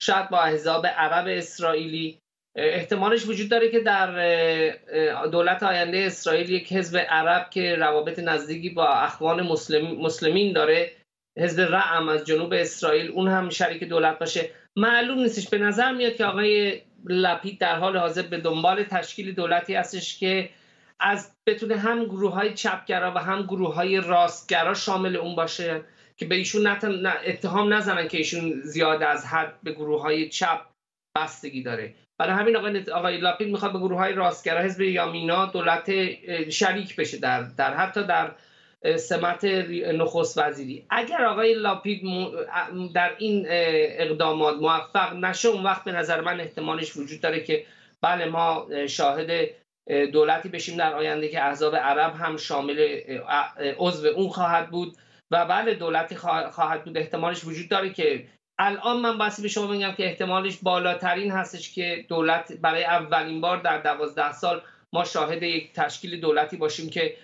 شاید 0.00 0.30
با 0.30 0.38
احزاب 0.38 0.86
عرب 0.86 1.26
اسرائیلی. 1.28 2.18
احتمالش 2.56 3.26
وجود 3.26 3.50
داره 3.50 3.70
که 3.70 3.80
در 3.80 4.06
دولت 5.32 5.62
آینده 5.62 5.98
اسرائیل 5.98 6.50
یک 6.50 6.72
حزب 6.72 6.98
عرب 7.08 7.50
که 7.50 7.74
روابط 7.74 8.18
نزدیکی 8.18 8.70
با 8.70 8.88
اخوان 8.88 9.42
مسلمین 9.98 10.52
داره 10.52 10.92
حزب 11.38 11.60
رعم 11.60 12.08
از 12.08 12.24
جنوب 12.24 12.52
اسرائیل 12.52 13.10
اون 13.10 13.28
هم 13.28 13.50
شریک 13.50 13.84
دولت 13.84 14.18
باشه. 14.18 14.50
معلوم 14.76 15.18
نیستش. 15.18 15.48
به 15.48 15.58
نظر 15.58 15.92
میاد 15.92 16.14
که 16.14 16.24
آقای 16.24 16.80
لپید 17.04 17.58
در 17.58 17.76
حال 17.76 17.96
حاضر 17.96 18.22
به 18.22 18.40
دنبال 18.40 18.82
تشکیل 18.82 19.34
دولتی 19.34 19.74
هستش 19.74 20.18
که 20.18 20.50
از 21.00 21.32
بتونه 21.46 21.76
هم 21.76 22.04
گروه 22.04 22.32
های 22.32 22.54
چپگرا 22.54 23.12
و 23.14 23.18
هم 23.18 23.42
گروه 23.42 23.74
های 23.74 24.00
راستگرا 24.00 24.74
شامل 24.74 25.16
اون 25.16 25.36
باشه 25.36 25.82
که 26.16 26.26
به 26.26 26.34
ایشون 26.34 26.66
اتهام 27.26 27.74
نزنن 27.74 28.08
که 28.08 28.18
ایشون 28.18 28.60
زیاد 28.64 29.02
از 29.02 29.26
حد 29.26 29.54
به 29.62 29.72
گروه 29.72 30.02
های 30.02 30.28
چپ 30.28 30.60
بستگی 31.16 31.62
داره. 31.62 31.94
برای 32.18 32.34
همین 32.34 32.56
آقای, 32.56 32.84
آقای 32.90 33.18
لاپید 33.18 33.48
می‌خواد 33.48 33.72
به 33.72 33.78
گروه 33.78 33.98
های 33.98 34.12
راستگرا 34.12 34.60
حزب 34.60 34.80
یامینا 34.80 35.46
دولت 35.46 35.90
شریک 36.50 36.96
بشه 36.96 37.18
در, 37.18 37.42
در 37.42 37.74
حتی 37.76 38.02
در 38.02 38.32
سمت 38.96 39.44
نخست 39.94 40.38
وزیری. 40.38 40.86
اگر 40.90 41.24
آقای 41.24 41.54
لاپید 41.54 42.02
در 42.94 43.14
این 43.18 43.46
اقدامات 43.48 44.56
موفق 44.56 45.12
نشه 45.14 45.48
اون 45.48 45.62
وقت 45.62 45.84
به 45.84 45.92
نظر 45.92 46.20
من 46.20 46.40
احتمالش 46.40 46.96
وجود 46.96 47.20
داره 47.20 47.40
که 47.40 47.66
بله 48.02 48.26
ما 48.26 48.66
شاهد 48.88 49.50
دولتی 50.12 50.48
بشیم 50.48 50.76
در 50.76 50.94
آینده 50.94 51.28
که 51.28 51.44
احزاب 51.44 51.76
عرب 51.76 52.14
هم 52.14 52.36
شامل 52.36 53.00
عضو 53.78 54.08
اون 54.08 54.28
خواهد 54.28 54.70
بود 54.70 54.96
و 55.30 55.46
بله 55.46 55.74
دولتی 55.74 56.16
خواهد 56.16 56.84
بود. 56.84 56.98
احتمالش 56.98 57.44
وجود 57.44 57.68
داره 57.68 57.90
که 57.90 58.24
الان 58.58 59.00
من 59.00 59.18
بسی 59.18 59.42
به 59.42 59.48
شما 59.48 59.66
میگم 59.66 59.92
که 59.92 60.04
احتمالش 60.04 60.58
بالاترین 60.62 61.30
هستش 61.30 61.74
که 61.74 62.04
دولت 62.08 62.52
برای 62.52 62.84
اولین 62.84 63.40
بار 63.40 63.56
در 63.56 63.78
دوازده 63.78 64.32
سال 64.32 64.62
ما 64.92 65.04
شاهد 65.04 65.42
یک 65.42 65.72
تشکیل 65.72 66.20
دولتی 66.20 66.56
باشیم 66.56 66.90
که 66.90 67.16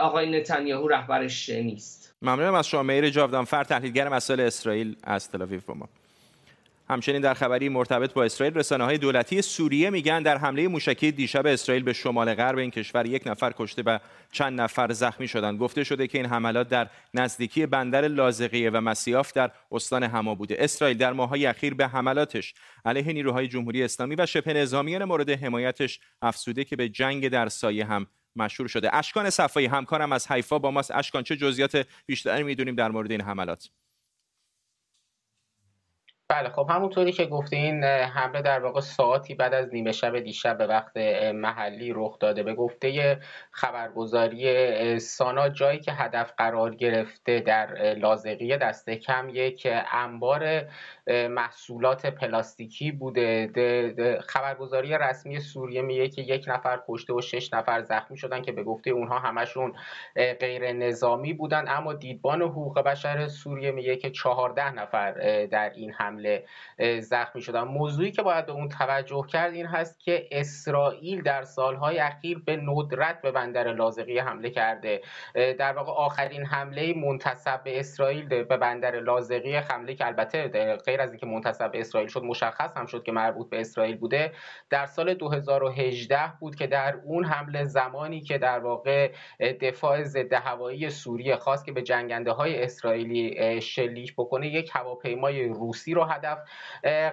آقای 0.00 0.40
نتانیاهو 0.40 0.88
رهبرش 0.88 1.48
نیست. 1.48 2.14
ممنونم 2.22 2.54
از 2.54 2.68
شما 2.68 2.82
میر 2.82 3.10
جاودانفر 3.10 3.64
تحلیلگر 3.64 4.08
مسائل 4.08 4.40
اسرائیل 4.40 4.96
از 5.04 5.30
تل 5.30 5.46
با 5.46 5.74
ما. 5.74 5.88
همچنین 6.88 7.20
در 7.20 7.34
خبری 7.34 7.68
مرتبط 7.68 8.12
با 8.12 8.24
اسرائیل 8.24 8.54
رسانه 8.54 8.84
های 8.84 8.98
دولتی 8.98 9.42
سوریه 9.42 9.90
میگن 9.90 10.22
در 10.22 10.38
حمله 10.38 10.68
موشکی 10.68 11.12
دیشب 11.12 11.46
اسرائیل 11.46 11.82
به 11.82 11.92
شمال 11.92 12.34
غرب 12.34 12.58
این 12.58 12.70
کشور 12.70 13.06
یک 13.06 13.22
نفر 13.26 13.52
کشته 13.58 13.82
و 13.86 13.98
چند 14.32 14.60
نفر 14.60 14.92
زخمی 14.92 15.28
شدند. 15.28 15.58
گفته 15.58 15.84
شده 15.84 16.06
که 16.06 16.18
این 16.18 16.26
حملات 16.26 16.68
در 16.68 16.88
نزدیکی 17.14 17.66
بندر 17.66 18.08
لازقیه 18.08 18.70
و 18.70 18.80
مسیاف 18.80 19.32
در 19.32 19.50
استان 19.72 20.02
هما 20.02 20.34
بوده. 20.34 20.56
اسرائیل 20.58 20.98
در 20.98 21.12
ماههای 21.12 21.46
اخیر 21.46 21.74
به 21.74 21.86
حملاتش 21.86 22.54
علیه 22.84 23.12
نیروهای 23.12 23.48
جمهوری 23.48 23.82
اسلامی 23.82 24.14
و 24.14 24.26
شبه 24.26 24.52
نظامیان 24.52 25.04
مورد 25.04 25.30
حمایتش 25.30 26.00
افسوده 26.22 26.64
که 26.64 26.76
به 26.76 26.88
جنگ 26.88 27.28
در 27.28 27.48
سایه 27.48 27.84
هم 27.84 28.06
مشهور 28.36 28.68
شده. 28.68 28.96
اشکان 28.96 29.30
صفایی 29.30 29.66
همکارم 29.66 30.12
از 30.12 30.32
حیفا 30.32 30.58
با 30.58 30.70
ماست. 30.70 30.90
اشکان 30.90 31.22
چه 31.22 31.36
جزئیات 31.36 31.86
بیشتری 32.06 32.42
می‌دونیم 32.42 32.74
در 32.74 32.90
مورد 32.90 33.10
این 33.10 33.20
حملات؟ 33.20 33.70
بله 36.32 36.48
خب 36.48 36.66
همونطوری 36.70 37.12
که 37.12 37.28
این 37.52 37.84
حمله 37.84 38.42
در 38.42 38.60
واقع 38.60 38.80
ساعتی 38.80 39.34
بعد 39.34 39.54
از 39.54 39.74
نیمه 39.74 39.92
شب 39.92 40.18
دیشب 40.18 40.58
به 40.58 40.66
وقت 40.66 40.96
محلی 41.34 41.92
رخ 41.96 42.18
داده. 42.18 42.42
به 42.42 42.54
گفته 42.54 43.18
خبرگزاری 43.50 44.98
سانا 44.98 45.48
جایی 45.48 45.78
که 45.78 45.92
هدف 45.92 46.32
قرار 46.38 46.74
گرفته 46.74 47.40
در 47.40 47.94
لازقیه 47.94 48.56
دسته 48.56 48.96
کم 48.96 49.28
یک 49.32 49.68
انبار 49.92 50.62
محصولات 51.30 52.06
پلاستیکی 52.06 52.92
بوده. 52.92 54.18
خبرگزاری 54.26 54.98
رسمی 54.98 55.40
سوریه 55.40 55.82
میگه 55.82 56.08
که 56.08 56.22
یک 56.22 56.44
نفر 56.48 56.80
کشته 56.88 57.12
و 57.12 57.20
شش 57.20 57.52
نفر 57.52 57.82
زخمی 57.82 58.16
شدن 58.16 58.42
که 58.42 58.52
به 58.52 58.62
گفته 58.62 58.90
اونها 58.90 59.18
همشون 59.18 59.72
غیر 60.40 60.72
نظامی 60.72 61.32
بودن. 61.32 61.64
اما 61.68 61.92
دیدبان 61.92 62.42
حقوق 62.42 62.80
بشر 62.80 63.28
سوریه 63.28 63.70
میگه 63.70 63.96
که 63.96 64.10
چهارده 64.10 64.74
نفر 64.74 65.12
در 65.46 65.70
این 65.70 65.92
حمله 66.22 67.00
زخمی 67.00 67.42
شدن. 67.42 67.62
موضوعی 67.62 68.10
که 68.10 68.22
باید 68.22 68.46
به 68.46 68.52
اون 68.52 68.68
توجه 68.68 69.26
کرد 69.28 69.54
این 69.54 69.66
هست 69.66 70.00
که 70.00 70.28
اسرائیل 70.30 71.22
در 71.22 71.42
سالهای 71.42 71.98
اخیر 71.98 72.38
به 72.38 72.56
ندرت 72.56 73.22
به 73.22 73.30
بندر 73.30 73.72
لازقیه 73.72 74.24
حمله 74.24 74.50
کرده. 74.50 75.00
در 75.34 75.72
واقع 75.72 75.92
آخرین 75.92 76.46
حمله 76.46 76.94
منتصب 76.94 77.62
به 77.64 77.80
اسرائیل 77.80 78.26
به 78.26 78.56
بندر 78.56 79.00
لازقیه 79.00 79.60
حمله 79.60 79.94
که 79.94 80.06
البته 80.06 80.48
غیر 80.86 81.00
از 81.00 81.10
اینکه 81.10 81.26
منتصب 81.26 81.72
به 81.72 81.80
اسرائیل 81.80 82.08
شد 82.08 82.22
مشخص 82.22 82.76
هم 82.76 82.86
شد 82.86 83.02
که 83.02 83.12
مربوط 83.12 83.50
به 83.50 83.60
اسرائیل 83.60 83.96
بوده. 83.96 84.32
در 84.70 84.86
سال 84.86 85.14
2018 85.14 86.18
بود 86.40 86.56
که 86.56 86.66
در 86.66 86.94
اون 87.04 87.24
حمله 87.24 87.64
زمانی 87.64 88.20
که 88.20 88.38
در 88.38 88.58
واقع 88.58 89.12
دفاع 89.60 90.02
ضد 90.02 90.32
هوایی 90.32 90.90
سوریه 90.90 91.36
خواست 91.36 91.64
که 91.64 91.72
به 91.72 91.82
جنگنده 91.82 92.32
های 92.32 92.62
اسرائیلی 92.62 93.60
شلیک 93.60 94.14
بکنه 94.18 94.48
یک 94.48 94.70
هواپیمای 94.72 95.48
روسی 95.48 95.94
رو 95.94 96.04
هدف 96.14 96.38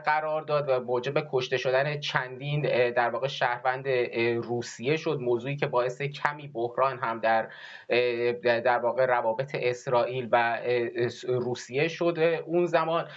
قرار 0.06 0.41
داد 0.41 0.70
و 0.70 0.79
موجب 0.79 1.13
کشته 1.32 1.58
شدن 1.58 2.00
چندین 2.00 2.62
در 2.91 3.10
واقع 3.10 3.27
شهروند 3.27 3.88
روسیه 4.44 4.98
شد. 4.98 5.18
موضوعی 5.22 5.56
که 5.56 5.68
باعث 5.68 6.01
کمی 6.01 6.48
بحران 6.48 7.00
هم 7.00 7.20
در 7.20 7.48
در 8.41 8.79
واقع 8.79 9.06
روابط 9.06 9.56
اسرائیل 9.56 10.29
و 10.32 10.60
روسیه 11.27 11.88
شد. 11.88 12.41
اون 12.46 12.65
زمان 12.65 13.08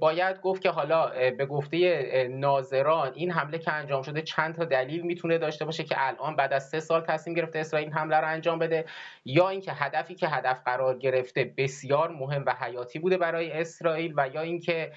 باید 0.00 0.40
گفت 0.40 0.62
که 0.62 0.70
حالا 0.70 1.30
به 1.30 1.46
گفته 1.46 2.28
ناظران 2.30 3.12
این 3.14 3.30
حمله 3.30 3.58
که 3.58 3.72
انجام 3.72 4.02
شده 4.02 4.22
چند 4.22 4.54
تا 4.54 4.64
دلیل 4.64 5.02
می‌تونه 5.02 5.38
داشته 5.38 5.64
باشه 5.64 5.84
که 5.84 5.94
الان 5.98 6.36
بعد 6.36 6.52
از 6.52 6.68
سه 6.68 6.80
سال 6.80 7.00
تصمیم 7.00 7.36
گرفته 7.36 7.58
اسرائیل 7.58 7.90
حمله 7.90 8.16
رو 8.16 8.28
انجام 8.28 8.58
بده 8.58 8.84
یا 9.24 9.48
اینکه 9.48 9.72
هدفی 9.72 10.14
که 10.14 10.28
هدف 10.28 10.60
قرار 10.64 10.98
گرفته 10.98 11.52
بسیار 11.56 12.10
مهم 12.10 12.44
و 12.46 12.54
حیاتی 12.60 12.98
بوده 12.98 13.16
برای 13.16 13.52
اسرائیل 13.52 14.14
و 14.16 14.28
یا 14.34 14.40
اینکه 14.40 14.92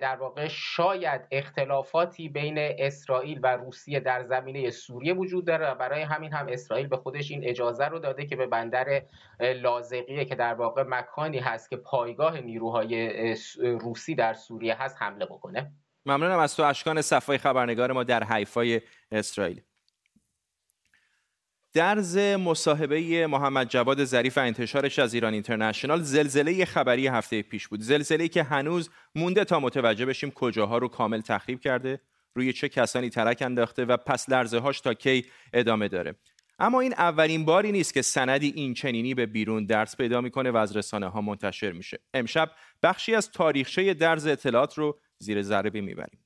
در 0.00 0.16
واقع 0.16 0.48
شاید 0.48 1.20
اختلافاتی 1.30 2.28
بین 2.28 2.54
اسرائیل 2.58 3.40
و 3.42 3.56
روسیه 3.56 4.00
در 4.00 4.22
زمینه 4.22 4.70
سوریه 4.70 5.14
وجود 5.14 5.44
داره 5.44 5.70
و 5.70 5.74
برای 5.74 6.02
همین 6.02 6.32
هم 6.32 6.46
اسرائیل 6.48 6.86
به 6.86 6.96
خودش 6.96 7.30
این 7.30 7.40
اجازه 7.44 7.84
رو 7.84 7.98
داده 7.98 8.26
که 8.26 8.36
به 8.36 8.46
بندر 8.46 9.02
لازقیه 9.40 10.24
که 10.24 10.34
در 10.34 10.54
واقع 10.54 10.84
مکانی 10.88 11.38
هست 11.38 11.70
که 11.70 11.76
پایگاه 11.76 12.40
نیروهای 12.40 13.36
روسی 13.60 14.14
در 14.14 14.34
سوریه 14.34 14.82
هست 14.82 14.96
حمله 15.02 15.26
بکنه. 15.26 15.72
ممنونم 16.06 16.38
از 16.38 16.56
تو 16.56 16.62
اشکان 16.62 17.02
صفای 17.02 17.38
خبرنگار 17.38 17.92
ما 17.92 18.04
در 18.04 18.24
حیفای 18.24 18.80
اسرائیل. 19.12 19.62
درز 21.72 22.18
مصاحبه 22.18 23.26
محمد 23.26 23.68
جواد 23.68 24.04
ظریف 24.04 24.38
انتشارش 24.38 24.98
از 24.98 25.14
ایران 25.14 25.32
اینترنشنال 25.32 26.02
زلزله 26.02 26.64
خبری 26.64 27.06
هفته 27.06 27.42
پیش 27.42 27.68
بود. 27.68 27.80
زلزله 27.80 28.28
که 28.28 28.42
هنوز 28.42 28.90
مونده 29.14 29.44
تا 29.44 29.60
متوجه 29.60 30.06
بشیم 30.06 30.30
کجاها 30.30 30.78
رو 30.78 30.88
کامل 30.88 31.20
تخریب 31.20 31.60
کرده 31.60 32.00
روی 32.34 32.52
چه 32.52 32.68
کسانی 32.68 33.10
ترک 33.10 33.42
انداخته 33.42 33.84
و 33.84 33.96
پس 33.96 34.28
لرزه 34.28 34.58
هاش 34.58 34.80
تا 34.80 34.94
کی 34.94 35.24
ادامه 35.52 35.88
داره. 35.88 36.14
اما 36.58 36.80
این 36.80 36.92
اولین 36.92 37.44
باری 37.44 37.72
نیست 37.72 37.94
که 37.94 38.02
سندی 38.02 38.52
این 38.56 38.74
چنینی 38.74 39.14
به 39.14 39.26
بیرون 39.26 39.66
درس 39.66 39.96
پیدا 39.96 40.20
می‌کنه 40.20 40.50
و 40.50 40.56
از 40.56 40.76
رسانه 40.76 41.06
ها 41.06 41.20
منتشر 41.20 41.72
میشه. 41.72 41.98
امشب 42.14 42.50
بخشی 42.82 43.14
از 43.14 43.30
تاریخچه 43.30 43.94
درز 43.94 44.26
اطلاعات 44.26 44.78
رو 44.78 45.00
زیر 45.18 45.42
ذره 45.42 45.80
می‌بریم. 45.80 46.18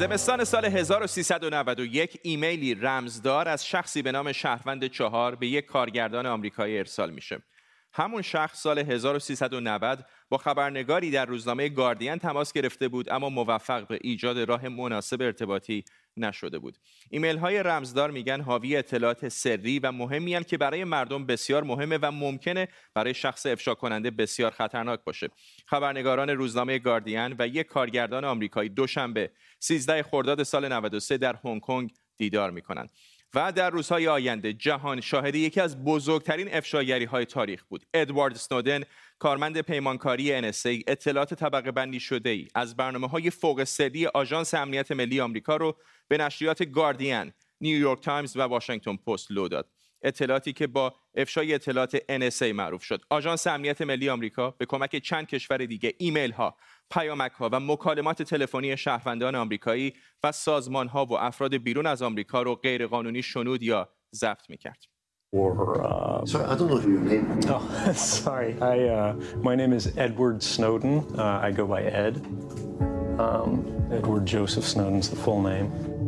زمستان 0.00 0.44
سال 0.44 0.64
1391 0.64 2.20
ایمیلی 2.22 2.74
رمزدار 2.74 3.48
از 3.48 3.66
شخصی 3.66 4.02
به 4.02 4.12
نام 4.12 4.32
شهروند 4.32 4.86
چهار 4.86 5.34
به 5.34 5.46
یک 5.46 5.66
کارگردان 5.66 6.26
آمریکایی 6.26 6.78
ارسال 6.78 7.10
میشه. 7.10 7.42
همون 7.92 8.22
شخص 8.22 8.62
سال 8.62 8.78
1390 8.78 10.06
با 10.28 10.38
خبرنگاری 10.38 11.10
در 11.10 11.26
روزنامه 11.26 11.68
گاردین 11.68 12.16
تماس 12.16 12.52
گرفته 12.52 12.88
بود 12.88 13.10
اما 13.10 13.28
موفق 13.28 13.86
به 13.86 13.98
ایجاد 14.02 14.38
راه 14.38 14.68
مناسب 14.68 15.22
ارتباطی 15.22 15.84
نشده 16.16 16.58
بود 16.58 16.78
ایمیل 17.10 17.36
های 17.36 17.62
رمزدار 17.62 18.10
میگن 18.10 18.40
حاوی 18.40 18.76
اطلاعات 18.76 19.28
سری 19.28 19.78
و 19.78 19.92
مهمی 19.92 20.44
که 20.44 20.58
برای 20.58 20.84
مردم 20.84 21.26
بسیار 21.26 21.62
مهمه 21.62 21.98
و 22.02 22.10
ممکنه 22.10 22.68
برای 22.94 23.14
شخص 23.14 23.46
افشا 23.46 23.74
کننده 23.74 24.10
بسیار 24.10 24.50
خطرناک 24.50 25.00
باشه 25.04 25.28
خبرنگاران 25.66 26.30
روزنامه 26.30 26.78
گاردین 26.78 27.36
و 27.38 27.46
یک 27.46 27.66
کارگردان 27.66 28.24
آمریکایی 28.24 28.68
دوشنبه 28.68 29.30
13 29.60 30.02
خرداد 30.02 30.42
سال 30.42 30.68
93 30.68 31.18
در 31.18 31.36
هنگ 31.44 31.60
کنگ 31.60 31.92
دیدار 32.16 32.50
می‌کنند 32.50 32.90
و 33.34 33.52
در 33.52 33.70
روزهای 33.70 34.08
آینده 34.08 34.52
جهان 34.52 35.00
شاهد 35.00 35.34
یکی 35.34 35.60
از 35.60 35.84
بزرگترین 35.84 36.54
افشاگری 36.54 37.04
های 37.04 37.24
تاریخ 37.24 37.64
بود 37.64 37.86
ادوارد 37.94 38.36
سنودن 38.36 38.82
کارمند 39.18 39.60
پیمانکاری 39.60 40.52
NSA 40.52 40.82
اطلاعات 40.86 41.34
طبقه 41.34 41.70
بندی 41.70 42.00
شده 42.00 42.30
ای 42.30 42.48
از 42.54 42.76
برنامه 42.76 43.08
های 43.08 43.30
فوق 43.30 43.64
سری 43.64 44.06
آژانس 44.06 44.54
امنیت 44.54 44.92
ملی 44.92 45.20
آمریکا 45.20 45.56
رو 45.56 45.76
به 46.08 46.18
نشریات 46.18 46.62
گاردین، 46.62 47.32
نیویورک 47.60 48.00
تایمز 48.00 48.36
و 48.36 48.40
واشنگتن 48.40 48.96
پست 48.96 49.30
لو 49.30 49.48
داد. 49.48 49.68
اطلاعاتی 50.02 50.52
که 50.52 50.66
با 50.66 50.94
افشای 51.14 51.54
اطلاعات 51.54 51.96
NSA 51.96 52.42
معروف 52.42 52.82
شد. 52.82 53.00
آژانس 53.10 53.46
امنیت 53.46 53.82
ملی 53.82 54.08
آمریکا 54.08 54.50
به 54.50 54.66
کمک 54.66 54.96
چند 54.96 55.26
کشور 55.26 55.56
دیگه 55.56 55.94
ایمیل 55.98 56.32
ها، 56.32 56.56
پیامک 56.90 57.32
ها 57.32 57.48
و 57.52 57.60
مکالمات 57.60 58.22
تلفنی 58.22 58.76
شهروندان 58.76 59.34
آمریکایی 59.34 59.92
و 60.24 60.32
سازمان 60.32 60.88
ها 60.88 61.04
و 61.04 61.12
افراد 61.12 61.56
بیرون 61.56 61.86
از 61.86 62.02
آمریکا 62.02 62.42
رو 62.42 62.54
غیرقانونی 62.54 63.22
شنود 63.22 63.62
یا 63.62 63.88
ضبط 64.14 64.50
می‌کرد. 64.50 64.84
or 65.32 65.80
uh, 65.80 66.26
sorry, 66.26 66.44
I 66.46 66.54
don't 66.56 66.68
know 66.68 66.80
your 66.80 67.00
name. 67.00 67.40
Oh, 67.48 67.92
sorry. 67.94 68.60
I 68.60 68.88
uh, 68.88 69.14
my 69.36 69.54
name 69.54 69.72
is 69.72 69.96
Edward 69.96 70.42
Snowden. 70.42 71.06
Uh, 71.16 71.38
I 71.46 71.52
go 71.52 71.66
by 71.66 71.82
Ed. 71.82 72.16
Um, 73.20 73.64
Edward 73.92 74.26
Joseph 74.26 74.64
Snowden's 74.64 75.08
the 75.08 75.16
full 75.16 75.40
name. 75.42 75.99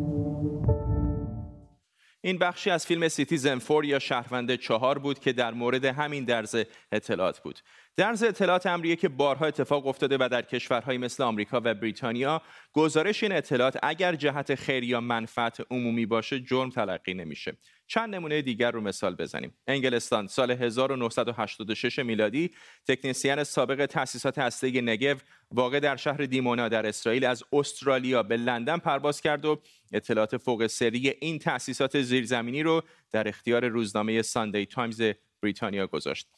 این 2.24 2.38
بخشی 2.38 2.70
از 2.70 2.86
فیلم 2.86 3.08
Citizenfour 3.08 3.84
یا 3.84 3.98
شهروند 3.98 4.54
چهار 4.54 4.98
بود 4.98 5.18
که 5.18 5.32
در 5.32 5.50
مورد 5.50 5.84
همین 5.84 6.24
درز 6.24 6.56
اطلاعات 6.92 7.40
بود. 7.40 7.60
درز 7.96 8.22
اطلاعات 8.22 8.66
امریه 8.66 8.96
که 8.96 9.08
بارها 9.08 9.46
اتفاق 9.46 9.87
افتاده 9.87 10.16
و 10.20 10.28
در 10.28 10.42
کشورهایی 10.42 10.99
مثل 10.99 11.22
آمریکا 11.22 11.61
و 11.64 11.75
بریتانیا 11.75 12.42
گزارش 12.72 13.22
این 13.22 13.32
اطلاعات 13.32 13.78
اگر 13.82 14.14
جهت 14.14 14.54
خیر 14.54 14.84
یا 14.84 15.00
منفعت 15.00 15.61
عمومی 15.70 16.06
باشه 16.06 16.40
جرم 16.40 16.70
تلقی 16.70 17.14
نمیشه. 17.14 17.56
چند 17.87 18.14
نمونه 18.14 18.42
دیگر 18.42 18.70
رو 18.70 18.80
مثال 18.80 19.14
بزنیم. 19.14 19.54
انگلستان 19.66 20.26
سال 20.26 20.50
1986 20.50 21.99
میلادی 21.99 22.50
تکنسین 22.88 23.44
سابق 23.44 23.87
تأسیسات 23.87 24.38
هسته‌ای 24.38 24.80
نگو 24.80 25.14
واقع 25.50 25.80
در 25.80 25.96
شهر 25.96 26.25
دیمونا 26.25 26.68
در 26.68 26.87
اسرائیل 26.87 27.25
از 27.25 27.44
استرالیا 27.52 28.22
به 28.22 28.37
لندن 28.37 28.76
پرواز 28.76 29.20
کرد 29.20 29.44
و 29.44 29.61
اطلاعات 29.92 30.37
فوق 30.37 30.66
سری 30.66 31.08
این 31.20 31.38
تأسیسات 31.38 32.00
زیرزمینی 32.00 32.62
رو 32.62 32.82
در 33.11 33.28
اختیار 33.28 33.68
روزنامه 33.68 34.22
ساندی 34.22 34.66
تایمز 34.66 35.02
بریتانیا 35.42 35.87
گذاشت. 35.87 36.28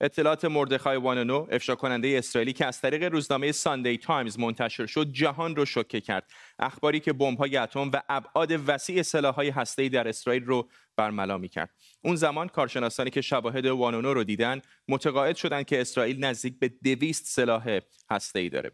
اطلاعات 0.00 0.44
مردخای 0.44 0.96
وانونو 0.96 1.46
افشا 1.50 1.74
کننده 1.74 2.14
اسرائیلی 2.18 2.52
که 2.52 2.66
از 2.66 2.80
طریق 2.80 3.02
روزنامه 3.02 3.52
ساندی 3.52 3.98
تایمز 3.98 4.38
منتشر 4.38 4.86
شد 4.86 5.12
جهان 5.12 5.56
رو 5.56 5.64
شوکه 5.64 6.00
کرد. 6.00 6.30
اخباری 6.58 7.00
که 7.00 7.12
بمب‌های 7.12 7.56
اتم 7.56 7.90
و 7.92 8.02
ابعاد 8.08 8.50
وسیع 8.66 9.02
سلاح‌های 9.02 9.48
هسته‌ای 9.48 9.88
در 9.88 10.08
اسرائیل 10.08 10.44
رو 10.44 10.68
برملا 10.96 11.38
می‌کرد. 11.38 11.74
اون 12.04 12.16
زمان 12.16 12.48
کارشناسانی 12.48 13.10
که 13.10 13.20
شواهد 13.20 13.66
وانونو 13.66 14.14
رو 14.14 14.24
دیدن 14.24 14.60
متقاعد 14.88 15.36
شدند 15.36 15.64
که 15.64 15.80
اسرائیل 15.80 16.24
نزدیک 16.24 16.58
به 16.58 16.68
200 16.68 17.26
سلاح 17.26 17.78
هسته‌ای 18.10 18.48
داره. 18.48 18.72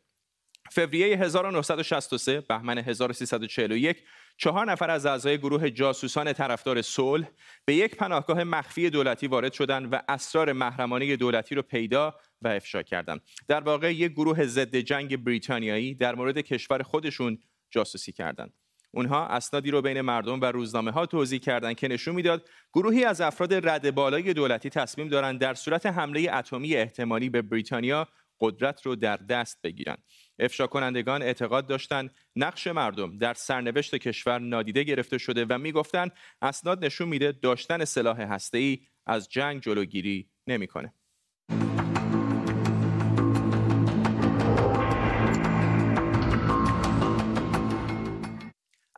فوریه 0.72 1.16
1963 1.16 2.40
بهمن 2.40 2.78
1341 2.78 4.02
چهار 4.36 4.70
نفر 4.70 4.90
از 4.90 5.06
اعضای 5.06 5.38
گروه 5.38 5.70
جاسوسان 5.70 6.32
طرفدار 6.32 6.82
صلح 6.82 7.28
به 7.64 7.74
یک 7.74 7.96
پناهگاه 7.96 8.44
مخفی 8.44 8.90
دولتی 8.90 9.26
وارد 9.26 9.52
شدند 9.52 9.88
و 9.92 10.02
اسرار 10.08 10.52
محرمانه 10.52 11.16
دولتی 11.16 11.54
رو 11.54 11.62
پیدا 11.62 12.14
و 12.42 12.48
افشا 12.48 12.82
کردند. 12.82 13.20
در 13.48 13.60
واقع 13.60 13.94
یک 13.94 14.12
گروه 14.12 14.46
ضد 14.46 14.76
جنگ 14.76 15.24
بریتانیایی 15.24 15.94
در 15.94 16.14
مورد 16.14 16.38
کشور 16.38 16.82
خودشون 16.82 17.38
جاسوسی 17.70 18.12
کردند. 18.12 18.52
اونها 18.90 19.26
اسنادی 19.26 19.70
رو 19.70 19.82
بین 19.82 20.00
مردم 20.00 20.40
و 20.40 20.44
روزنامه 20.44 20.90
ها 20.90 21.06
توضیح 21.06 21.38
کردند 21.38 21.76
که 21.76 21.88
نشون 21.88 22.14
می‌داد 22.14 22.48
گروهی 22.72 23.04
از 23.04 23.20
افراد 23.20 23.68
رد 23.68 23.94
بالای 23.94 24.34
دولتی 24.34 24.70
تصمیم 24.70 25.08
دارند 25.08 25.40
در 25.40 25.54
صورت 25.54 25.86
حمله 25.86 26.30
اتمی 26.32 26.76
احتمالی 26.76 27.30
به 27.30 27.42
بریتانیا 27.42 28.08
قدرت 28.40 28.86
رو 28.86 28.96
در 28.96 29.16
دست 29.16 29.62
بگیرند. 29.62 30.02
افشا 30.38 30.66
کنندگان 30.66 31.22
اعتقاد 31.22 31.66
داشتند 31.66 32.14
نقش 32.36 32.66
مردم 32.66 33.18
در 33.18 33.34
سرنوشت 33.34 33.94
کشور 33.94 34.38
نادیده 34.38 34.82
گرفته 34.82 35.18
شده 35.18 35.46
و 35.48 35.58
می‌گفتند 35.58 36.12
اسناد 36.42 36.84
نشون 36.84 37.08
میده 37.08 37.32
داشتن 37.32 37.84
سلاح 37.84 38.20
هسته‌ای 38.20 38.78
از 39.06 39.28
جنگ 39.28 39.62
جلوگیری 39.62 40.28
نمی‌کنه. 40.46 40.94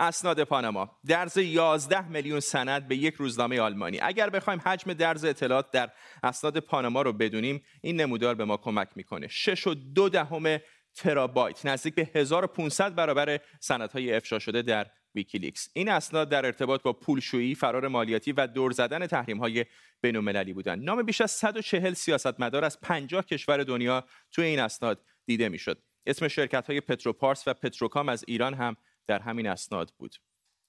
اسناد 0.00 0.44
پاناما 0.44 0.98
درز 1.06 1.36
11 1.36 2.08
میلیون 2.08 2.40
سند 2.40 2.88
به 2.88 2.96
یک 2.96 3.14
روزنامه 3.14 3.60
آلمانی 3.60 4.00
اگر 4.00 4.30
بخوایم 4.30 4.60
حجم 4.64 4.92
درز 4.92 5.24
اطلاعات 5.24 5.70
در 5.70 5.90
اسناد 6.22 6.58
پاناما 6.58 7.02
رو 7.02 7.12
بدونیم 7.12 7.62
این 7.80 8.00
نمودار 8.00 8.34
به 8.34 8.44
ما 8.44 8.56
کمک 8.56 8.88
می‌کنه 8.96 9.28
6 9.28 9.66
و 9.66 9.74
دو 9.74 10.08
دهم 10.08 10.58
ترابایت 10.94 11.66
نزدیک 11.66 11.94
به 11.94 12.10
1500 12.14 12.94
برابر 12.94 13.40
سندهای 13.60 14.14
افشا 14.14 14.38
شده 14.38 14.62
در 14.62 14.86
ویکیلیکس 15.14 15.68
این 15.72 15.88
اسناد 15.88 16.28
در 16.28 16.46
ارتباط 16.46 16.82
با 16.82 16.92
پولشویی، 16.92 17.54
فرار 17.54 17.88
مالیاتی 17.88 18.32
و 18.32 18.46
دور 18.46 18.70
زدن 18.72 19.06
تحریم 19.06 19.38
های 19.38 19.66
بین‌المللی 20.00 20.52
بودند. 20.52 20.84
نام 20.84 21.02
بیش 21.02 21.20
از 21.20 21.30
140 21.30 21.94
سیاستمدار 21.94 22.64
از 22.64 22.80
50 22.80 23.24
کشور 23.24 23.64
دنیا 23.64 24.04
توی 24.32 24.44
این 24.44 24.60
اسناد 24.60 25.04
دیده 25.26 25.48
می‌شد. 25.48 25.82
اسم 26.06 26.28
شرکت 26.28 26.66
های 26.66 26.80
پتروپارس 26.80 27.48
و 27.48 27.54
پتروکام 27.54 28.08
از 28.08 28.24
ایران 28.28 28.54
هم 28.54 28.76
در 29.06 29.18
همین 29.18 29.46
اسناد 29.46 29.92
بود. 29.98 30.14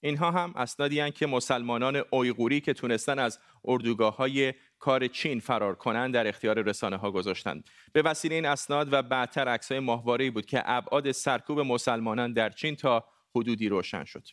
اینها 0.00 0.30
هم 0.30 0.52
اسنادی 0.56 1.10
که 1.10 1.26
مسلمانان 1.26 2.02
اویغوری 2.10 2.60
که 2.60 2.72
تونستن 2.72 3.18
از 3.18 3.38
اردوگاه 3.64 4.16
های 4.16 4.54
کار 4.78 5.06
چین 5.06 5.40
فرار 5.40 5.74
کنند 5.74 6.14
در 6.14 6.26
اختیار 6.26 6.62
رسانه 6.62 6.96
ها 6.96 7.10
گذاشتند. 7.10 7.64
به 7.92 8.02
وسیله 8.02 8.34
این 8.34 8.46
اسناد 8.46 8.92
و 8.92 9.02
بعدتر 9.02 9.48
عکسای 9.48 9.78
ماهواره 9.78 10.30
بود 10.30 10.46
که 10.46 10.62
ابعاد 10.64 11.12
سرکوب 11.12 11.60
مسلمانان 11.60 12.32
در 12.32 12.50
چین 12.50 12.76
تا 12.76 13.04
حدودی 13.34 13.68
روشن 13.68 14.04
شد. 14.04 14.26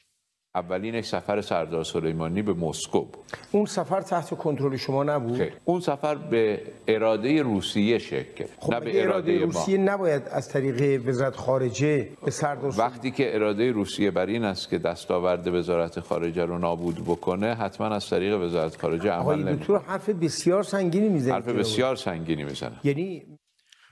اولین 0.58 1.02
سفر 1.02 1.42
سردار 1.42 1.84
سلیمانی 1.84 2.42
به 2.42 2.54
مسکو 2.54 3.00
بود. 3.00 3.24
اون 3.52 3.66
سفر 3.66 4.02
تحت 4.02 4.38
کنترل 4.38 4.76
شما 4.76 5.04
نبود؟ 5.04 5.38
خیلی. 5.38 5.52
اون 5.66 5.80
سفر 5.80 6.16
به 6.16 6.62
اراده 6.88 7.42
روسیه 7.42 7.98
شکل 7.98 8.46
خب 8.60 8.74
نه 8.74 8.80
به 8.80 9.04
اراده, 9.04 9.32
اراده 9.32 9.46
روسیه 9.46 9.78
نباید 9.78 10.22
از 10.32 10.50
طریق 10.50 11.08
وزارت 11.08 11.36
خارجه 11.36 12.08
به 12.26 12.32
سردار 12.32 12.74
وقتی 12.78 13.12
که 13.12 13.36
اراده 13.36 13.72
روسیه 13.72 14.12
بر 14.12 14.26
این 14.26 14.44
است 14.44 14.70
که 14.70 14.78
دستاورد 14.78 15.48
وزارت 15.48 16.00
خارجه 16.00 16.46
رو 16.46 16.58
نابود 16.58 16.96
بکنه 17.06 17.54
حتما 17.56 17.88
از 17.88 18.10
طریق 18.10 18.42
وزارت 18.42 18.82
خارجه 18.82 19.12
عمل 19.12 19.44
نمی‌کنه. 19.44 19.80
حرف 19.80 20.10
بسیار 20.10 20.64
سنگینی 20.64 21.10
می‌زنه 21.10 21.34
حرف 21.34 21.48
بسیار 21.48 21.96
سنگینی 21.96 22.44
می‌زنه. 22.44 22.80
یعنی 22.84 23.24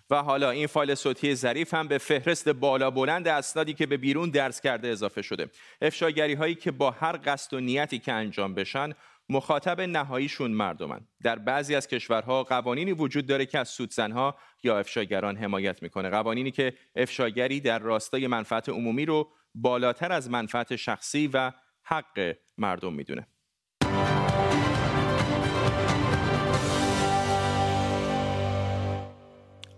و 0.10 0.24
حالا 0.24 0.50
این 0.50 0.68
فایل 0.68 0.96
صوتی 0.96 1.36
ظریف 1.36 1.74
هم 1.74 1.88
به 1.88 1.98
فهرست 1.98 2.50
بالا 2.50 2.92
بلند 2.92 3.28
اسنادی 3.28 3.74
که 3.74 3.86
به 3.86 3.98
بیرون 3.98 4.30
درس 4.30 4.62
کرده 4.62 4.88
اضافه 4.88 5.22
شده. 5.22 5.50
افشاگری 5.82 6.34
هایی 6.34 6.56
که 6.56 6.72
با 6.72 6.92
هر 6.92 7.20
قصد 7.26 7.54
و 7.54 7.60
نیتی 7.60 8.00
که 8.00 8.14
انجام 8.14 8.54
بشن 8.54 8.94
مخاطب 9.30 9.82
نهاییشون 9.82 10.52
مردمن. 10.52 11.08
در 11.24 11.40
بعضی 11.40 11.76
از 11.76 11.88
کشورها 11.88 12.44
قوانینی 12.44 12.92
وجود 12.92 13.26
داره 13.26 13.46
که 13.46 13.60
از 13.60 13.70
سودزنها 13.70 14.36
یا 14.64 14.80
افشاگران 14.80 15.38
حمایت 15.38 15.84
می‌کنه. 15.84 16.10
قوانینی 16.10 16.52
که 16.52 16.74
افشاگری 16.96 17.60
در 17.60 17.80
راستای 17.80 18.28
منفعت 18.28 18.70
عمومی 18.70 19.06
رو 19.06 19.30
بالاتر 19.56 20.12
از 20.12 20.30
منفعت 20.30 20.76
شخصی 20.76 21.30
و 21.34 21.52
حق 21.84 22.36
مردم 22.58 22.94
می‌دونه. 22.94 23.28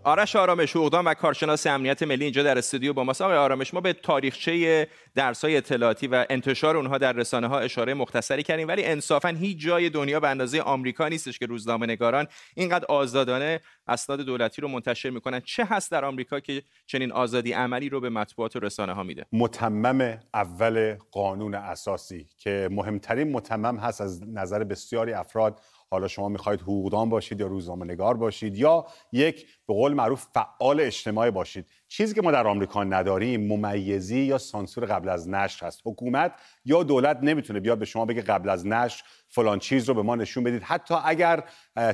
آرش 0.08 0.36
آرامش 0.36 0.72
حقوقدان 0.72 1.06
و 1.06 1.13
کارشناس 1.13 1.67
امنیت 1.67 2.04
ملی 2.04 2.24
اینجا 2.24 2.43
در 2.43 2.58
استودیو 2.58 2.93
با 2.93 3.04
ماست. 3.04 3.22
آقای 3.22 3.38
آرامش 3.38 3.74
ما 3.74 3.82
به 3.82 3.93
تاریخچه 3.93 4.88
درسای 5.15 5.58
اطلاعاتی 5.58 6.08
و 6.08 6.26
انتشار 6.30 6.78
اونها 6.78 6.98
در 6.98 7.13
رسانه 7.13 7.48
ها 7.48 7.60
اشاره 7.60 7.93
مختصری 7.93 8.43
کردیم 8.43 8.67
ولی 8.67 8.86
انصافا 8.86 9.30
هیچ 9.30 9.58
جای 9.60 9.89
دنیا 9.89 10.20
به 10.20 10.30
اندازه 10.30 10.62
آمریکا 10.62 11.08
نیستش 11.08 11.39
که 11.39 11.46
روزنامه 11.46 11.86
نگاران 11.86 12.28
اینقدر 12.56 12.86
آزادانه 12.89 13.62
اسناد 13.88 14.20
دولتی 14.20 14.62
رو 14.62 14.67
منتشر 14.67 15.10
می‌کنن. 15.10 15.39
چه 15.39 15.65
هست 15.65 15.91
در 15.91 16.06
آمریکا 16.06 16.39
که 16.39 16.63
چنین 16.86 17.12
آزادی 17.12 17.54
عملی 17.54 17.89
رو 17.89 18.00
به 18.00 18.10
مطبوعات 18.10 18.56
و 18.56 18.60
رسانه 18.60 18.93
ها 18.93 19.04
میده؟ 19.04 19.26
متمم 19.34 20.20
اول 20.34 20.96
قانون 21.12 21.56
اساسی 21.56 22.28
که 22.38 22.70
مهمترین 22.72 23.32
متمم 23.32 23.78
هست 23.78 24.02
از 24.02 24.24
نظر 24.28 24.63
بسیاری 24.63 25.13
افراد 25.13 25.62
حالا 25.91 26.08
شما 26.08 26.30
می‌خواهید 26.30 26.62
حقوقدان 26.62 27.10
باشید 27.10 27.39
یا 27.39 27.47
روزنامه 27.47 27.86
نگار 27.86 28.17
باشید 28.17 28.58
یا 28.58 28.86
یک 29.12 29.47
به 29.67 29.73
قول 29.73 29.93
معروف 29.93 30.28
فعال 30.34 30.80
اجتماعی 30.82 31.32
باشید. 31.32 31.65
چیزی 31.88 32.15
که 32.15 32.21
ما 32.21 32.32
در 32.32 32.47
آمریکا 32.47 32.84
نداریم 32.84 33.47
ممیزی 33.47 34.19
یا 34.19 34.38
سانسور 34.38 34.86
قبل 34.86 35.10
از 35.10 35.30
نشر 35.30 35.65
هست. 35.65 35.82
حکومت 35.86 36.34
یا 36.65 36.84
دولت 36.84 37.19
نمی‌تونه 37.21 37.60
بیاد 37.60 37.80
به 37.80 37.86
شما 37.86 38.06
بگه 38.06 38.21
قبل 38.21 38.50
از 38.50 38.67
نشر 38.67 39.04
فلان 39.30 39.60
چیز 39.60 39.89
رو 39.89 39.93
به 39.93 40.02
ما 40.02 40.15
نشون 40.15 40.43
بدید. 40.43 40.63
حتی 40.63 40.95
اگر 41.06 41.43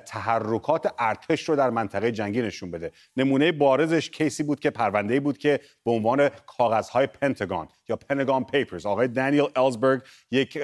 تحرکات 0.06 0.94
ارتش 1.00 1.50
رو 1.50 1.56
در 1.56 1.70
منطقه 1.70 2.12
جنگی 2.12 2.42
نشون 2.42 2.72
بده. 2.72 2.92
نمونه 3.18 3.52
بارزش 3.52 4.10
case 4.10 4.37
ی 4.37 4.44
بود 4.44 4.60
که 4.60 4.70
پرونده 4.70 5.20
بود 5.20 5.38
که 5.38 5.60
به 5.86 5.92
عنوان 5.92 6.30
کاغذهای 6.30 7.08
پنتاگون 7.08 7.68
یا 7.90 7.96
Pentagon 7.96 8.44
Papers 8.44 8.86
آقای 8.86 9.08
دانیل 9.08 9.48
الزبرگ 9.56 10.02
یک 10.32 10.58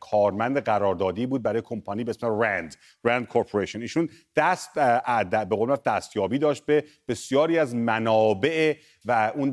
کارمند 0.00 0.58
قراردادی 0.58 1.26
بود 1.26 1.42
برای 1.42 1.62
کمپانی 1.64 2.04
به 2.04 2.10
اسم 2.10 2.40
Rand 2.40 2.76
Rand 3.04 3.26
Corporation 3.26 3.80
ایشون 3.80 4.08
دست 4.36 4.74
به 4.74 5.56
قول 5.56 5.76
دستیابی 5.86 6.38
داشت 6.38 6.66
به 6.66 6.84
بسیاری 7.08 7.58
از 7.58 7.74
منابع 7.74 8.63
و 9.04 9.32
اون 9.34 9.50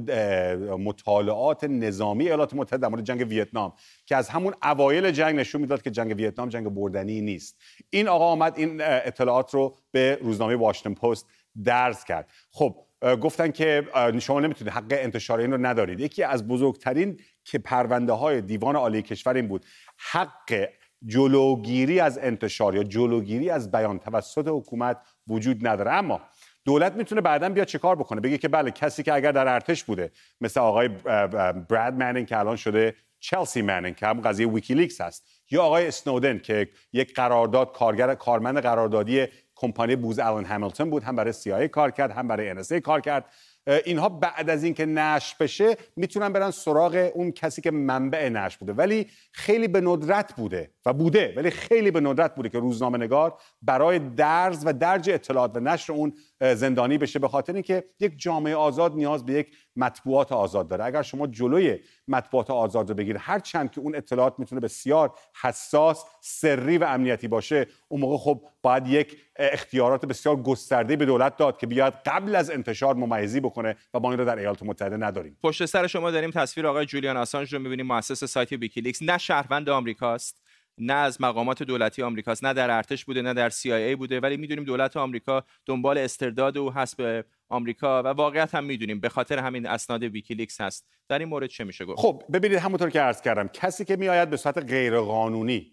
مطالعات 0.76 1.64
نظامی 1.64 2.24
ایالات 2.24 2.54
متحده 2.54 2.82
در 2.82 2.88
مورد 2.88 3.04
جنگ 3.04 3.28
ویتنام 3.30 3.74
که 4.06 4.16
از 4.16 4.30
همون 4.30 4.54
اوایل 4.64 5.12
جنگ 5.12 5.36
نشون 5.36 5.62
می‌داد 5.62 5.82
که 5.82 5.92
جنگ 5.92 6.16
ویتنام 6.18 6.50
جنگ 6.50 6.70
بردنی 6.70 7.22
نیست. 7.22 7.58
این 7.90 8.08
آقا 8.08 8.26
آمد 8.26 8.54
این 8.58 8.82
اطلاعات 8.82 9.54
رو 9.54 9.78
به 9.92 10.20
روزنامه 10.22 10.56
واشنگتن 10.56 10.94
پست 10.94 11.28
درس 11.64 12.04
کرد. 12.04 12.30
خب 12.52 12.76
گفتن 13.22 13.52
که 13.52 13.88
شما 14.20 14.40
نمی‌تونید 14.40 14.74
حق 14.74 14.86
انتشار 14.90 15.40
این 15.40 15.52
رو 15.52 15.66
ندارید. 15.66 16.00
یکی 16.00 16.24
از 16.24 16.48
بزرگترین 16.48 17.20
که 17.44 17.60
پرونده 17.60 18.14
های 18.14 18.42
دیوان 18.42 18.76
عالی 18.76 19.02
کشور 19.02 19.34
این 19.34 19.48
بود. 19.48 19.66
حق 19.98 20.70
جلوگیری 21.06 22.00
از 22.00 22.18
انتشار 22.18 22.76
یا 22.76 22.84
جلوگیری 22.84 23.50
از 23.50 23.72
بیان 23.72 24.00
توسط 24.00 24.48
حکومت 24.48 24.98
وجود 25.28 25.68
نداره. 25.68 25.92
اما 25.92 26.22
دولت 26.66 26.94
می‌تونه 26.94 27.22
بعدا 27.22 27.50
بیاد 27.50 27.66
چیکار 27.66 27.96
بکنه؟ 27.96 28.22
بگه 28.22 28.38
که 28.38 28.48
بله 28.48 28.72
کسی 28.72 29.04
که 29.04 29.14
اگر 29.14 29.32
در 29.32 29.48
ارتش 29.48 29.84
بوده 29.84 30.12
مثل 30.42 30.60
آقای 30.60 30.88
براد 31.70 31.94
منینگ 31.94 32.28
که 32.28 32.38
الان 32.38 32.56
شده 32.56 32.96
چلسی 33.20 33.62
منینگ 33.62 33.96
که 33.96 34.08
هم 34.08 34.22
قضیه 34.22 34.48
ویکیلیکس 34.48 35.02
هست 35.02 35.28
یا 35.52 35.64
آقای 35.64 35.88
اسنودن 35.88 36.40
که 36.40 36.70
یک 36.94 37.14
قرارداد 37.14 37.74
کارگر 37.74 38.16
کارمند 38.16 38.58
قراردادی 38.58 39.28
کمپانی 39.56 39.96
Booz 39.96 40.20
Allen 40.20 40.46
Hamilton 40.46 40.90
بود 40.90 41.04
هم 41.04 41.16
برای 41.16 41.34
CIA 41.34 41.68
کار 41.70 41.92
کرد 41.92 42.12
هم 42.12 42.28
برای 42.28 42.64
NSA 42.64 42.74
کار 42.74 43.02
کرد. 43.02 43.26
اینها 43.86 44.10
بعد 44.10 44.50
از 44.50 44.64
اینکه 44.64 44.86
نشر 44.86 45.36
بشه 45.40 45.78
می‌تونن 45.96 46.34
برن 46.34 46.52
سراغ 46.52 47.12
اون 47.14 47.32
کسی 47.32 47.62
که 47.62 47.72
منبع 47.72 48.30
نشر 48.30 48.58
بوده. 48.60 48.74
ولی 48.74 49.08
خیلی 49.32 49.68
به 49.68 49.82
ندرت 49.82 50.36
بوده. 50.36 50.72
و 50.86 50.94
بوده 50.94 51.34
ولی 51.38 51.52
خیلی 51.52 51.92
به 51.92 52.00
ندرت 52.00 52.36
بوده 52.36 52.50
که 52.50 52.60
روزنامه 52.60 52.98
نگار 52.98 53.34
برای 53.62 54.00
درز 54.00 54.64
و 54.66 54.74
درج 54.74 55.10
اطلاعات 55.10 55.52
و 55.56 55.60
نشر 55.60 55.94
اون 55.94 56.14
زندانی 56.42 56.98
بشه 56.98 57.20
به 57.20 57.28
خاطر 57.28 57.54
اینکه 57.54 57.84
یک 58.00 58.14
جامعه 58.18 58.56
آزاد 58.56 58.96
نیاز 58.96 59.26
به 59.26 59.34
یک 59.34 59.58
مطبوعات 59.76 60.32
آزاد 60.32 60.68
داره. 60.68 60.86
اگر 60.86 61.02
شما 61.02 61.28
جلوی 61.28 61.80
مطبوعات 62.08 62.52
آزاد 62.52 62.90
رو 62.90 62.96
بگیرید 62.96 63.22
هر 63.26 63.40
چند 63.40 63.72
که 63.72 63.82
اون 63.82 63.96
اطلاعات 63.96 64.34
می‌تونه 64.38 64.62
بسیار 64.62 65.14
حساس 65.42 66.06
سری 66.22 66.78
و 66.78 66.84
امنیتی 66.84 67.28
باشه 67.28 67.68
اون 67.88 68.02
موقع 68.02 68.18
خب 68.18 68.42
باید 68.62 68.88
یک 68.88 69.18
اختیارات 69.36 70.06
بسیار 70.06 70.36
گسترده 70.36 70.96
به 70.96 71.06
دولت 71.06 71.38
داد 71.38 71.58
که 71.58 71.68
بیاد 71.68 71.94
قبل 72.06 72.36
از 72.36 72.50
انتشار 72.50 72.96
ممیزی 72.96 73.40
بکنه 73.40 73.76
و 73.94 74.00
ما 74.00 74.10
این 74.10 74.20
رو 74.20 74.26
در 74.26 74.38
ایالات 74.38 74.64
متحده 74.64 74.98
نداریم. 74.98 75.38
پشت 75.44 75.66
سر 75.66 75.88
شما 75.88 76.12
داریم 76.12 76.32
تصویر 76.32 76.68
آقای 76.68 76.86
جولیان 76.86 77.18
آسانج 77.18 77.54
رو 77.54 77.60
می‌بینیم 77.60 77.88
مؤسس 77.88 78.24
سایت 78.24 78.52
ویکیلیکس. 78.52 79.02
نه 79.02 79.18
شهروند 79.18 79.70
آمریکاست. 79.70 80.41
نه 80.78 80.94
از 80.94 81.22
مقامات 81.22 81.64
دولتی 81.64 82.04
آمریکاست 82.04 82.44
نه 82.44 82.54
در 82.54 82.72
ارتش 82.72 83.06
بوده 83.06 83.22
نه 83.22 83.34
در 83.34 83.50
CIA 83.50 83.98
بوده 83.98 84.20
ولی 84.20 84.38
می‌دونیم 84.38 84.64
دولت 84.64 84.98
آمریکا 84.98 85.44
دنبال 85.66 85.98
استرداد 85.98 86.58
او 86.58 86.74
هست 86.74 86.98
به 86.98 87.26
آمریکا 87.50 88.04
و 88.04 88.08
واقعیت 88.08 88.56
هم 88.56 88.64
می‌دونیم. 88.64 89.00
به 89.00 89.10
خاطر 89.10 89.40
همین 89.40 89.66
اسناد 89.66 90.04
ویکیلیکس 90.04 90.62
هست. 90.62 90.88
در 91.10 91.20
این 91.20 91.28
مورد 91.28 91.50
چه 91.50 91.64
میشه 91.64 91.86
گفت؟ 91.86 92.00
خب 92.00 92.24
ببینید 92.34 92.58
همونطور 92.58 92.90
که 92.90 93.02
عرض 93.02 93.22
کردم 93.22 93.48
کسی 93.48 93.86
که 93.86 93.96
میآید 93.96 94.30
به 94.30 94.38
صورت 94.38 94.58
غیرقانونی 94.58 95.72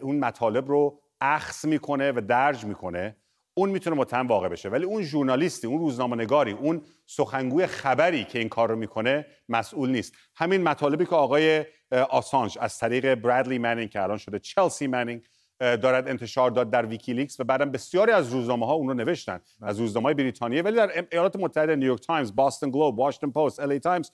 اون 0.00 0.18
مطالب 0.18 0.68
رو 0.68 1.00
اخذ 1.20 1.66
می‌کنه 1.66 2.12
و 2.12 2.20
درج 2.28 2.64
می‌کنه 2.64 3.16
اون 3.60 3.70
می‌تونه 3.70 3.96
متهم 3.96 4.26
واقع 4.26 4.48
بشه. 4.48 4.68
ولی 4.68 4.84
اون 4.84 5.02
ژورنالیستی 5.02 5.66
اون 5.66 5.78
روزنامه 5.78 6.16
نگاری 6.16 6.52
اون 6.52 6.82
سخنگوی 7.06 7.66
خبری 7.66 8.24
که 8.24 8.38
این 8.38 8.48
کار 8.48 8.68
رو 8.68 8.76
می‌کنه 8.76 9.26
مسئول 9.48 9.90
نیست. 9.90 10.14
همین 10.36 10.62
مطالبی 10.62 11.04
که 11.06 11.14
آقای 11.14 11.64
آسانج 12.10 12.58
از 12.60 12.78
طریق 12.78 13.14
برادلی 13.14 13.58
منینگ 13.58 13.90
که 13.90 14.02
الان 14.02 14.16
شده 14.16 14.38
چلسی 14.38 14.86
منینگ 14.86 15.22
دارد 15.60 16.08
انتشار 16.08 16.50
داد 16.50 16.70
در 16.70 16.86
ویکیلیکس 16.86 17.40
و 17.40 17.44
بعدم 17.44 17.70
بسیاری 17.70 18.12
از 18.12 18.32
روزنامه 18.32 18.66
ها 18.66 18.72
اون 18.72 18.88
رو 18.88 18.94
نوشتن. 18.94 19.40
از 19.62 19.80
روزنامه 19.80 20.04
های 20.04 20.14
بریتانیا 20.14 20.62
ولی 20.62 20.76
در 20.76 21.04
ایالات 21.12 21.36
متحده 21.36 21.76
نیویورک 21.76 22.00
تایمز 22.00 22.34
باستون 22.34 22.70
گلوب 22.70 22.98
واشنگتن 22.98 23.30
پست 23.30 23.60
LA 23.60 23.78
Times 23.78 24.10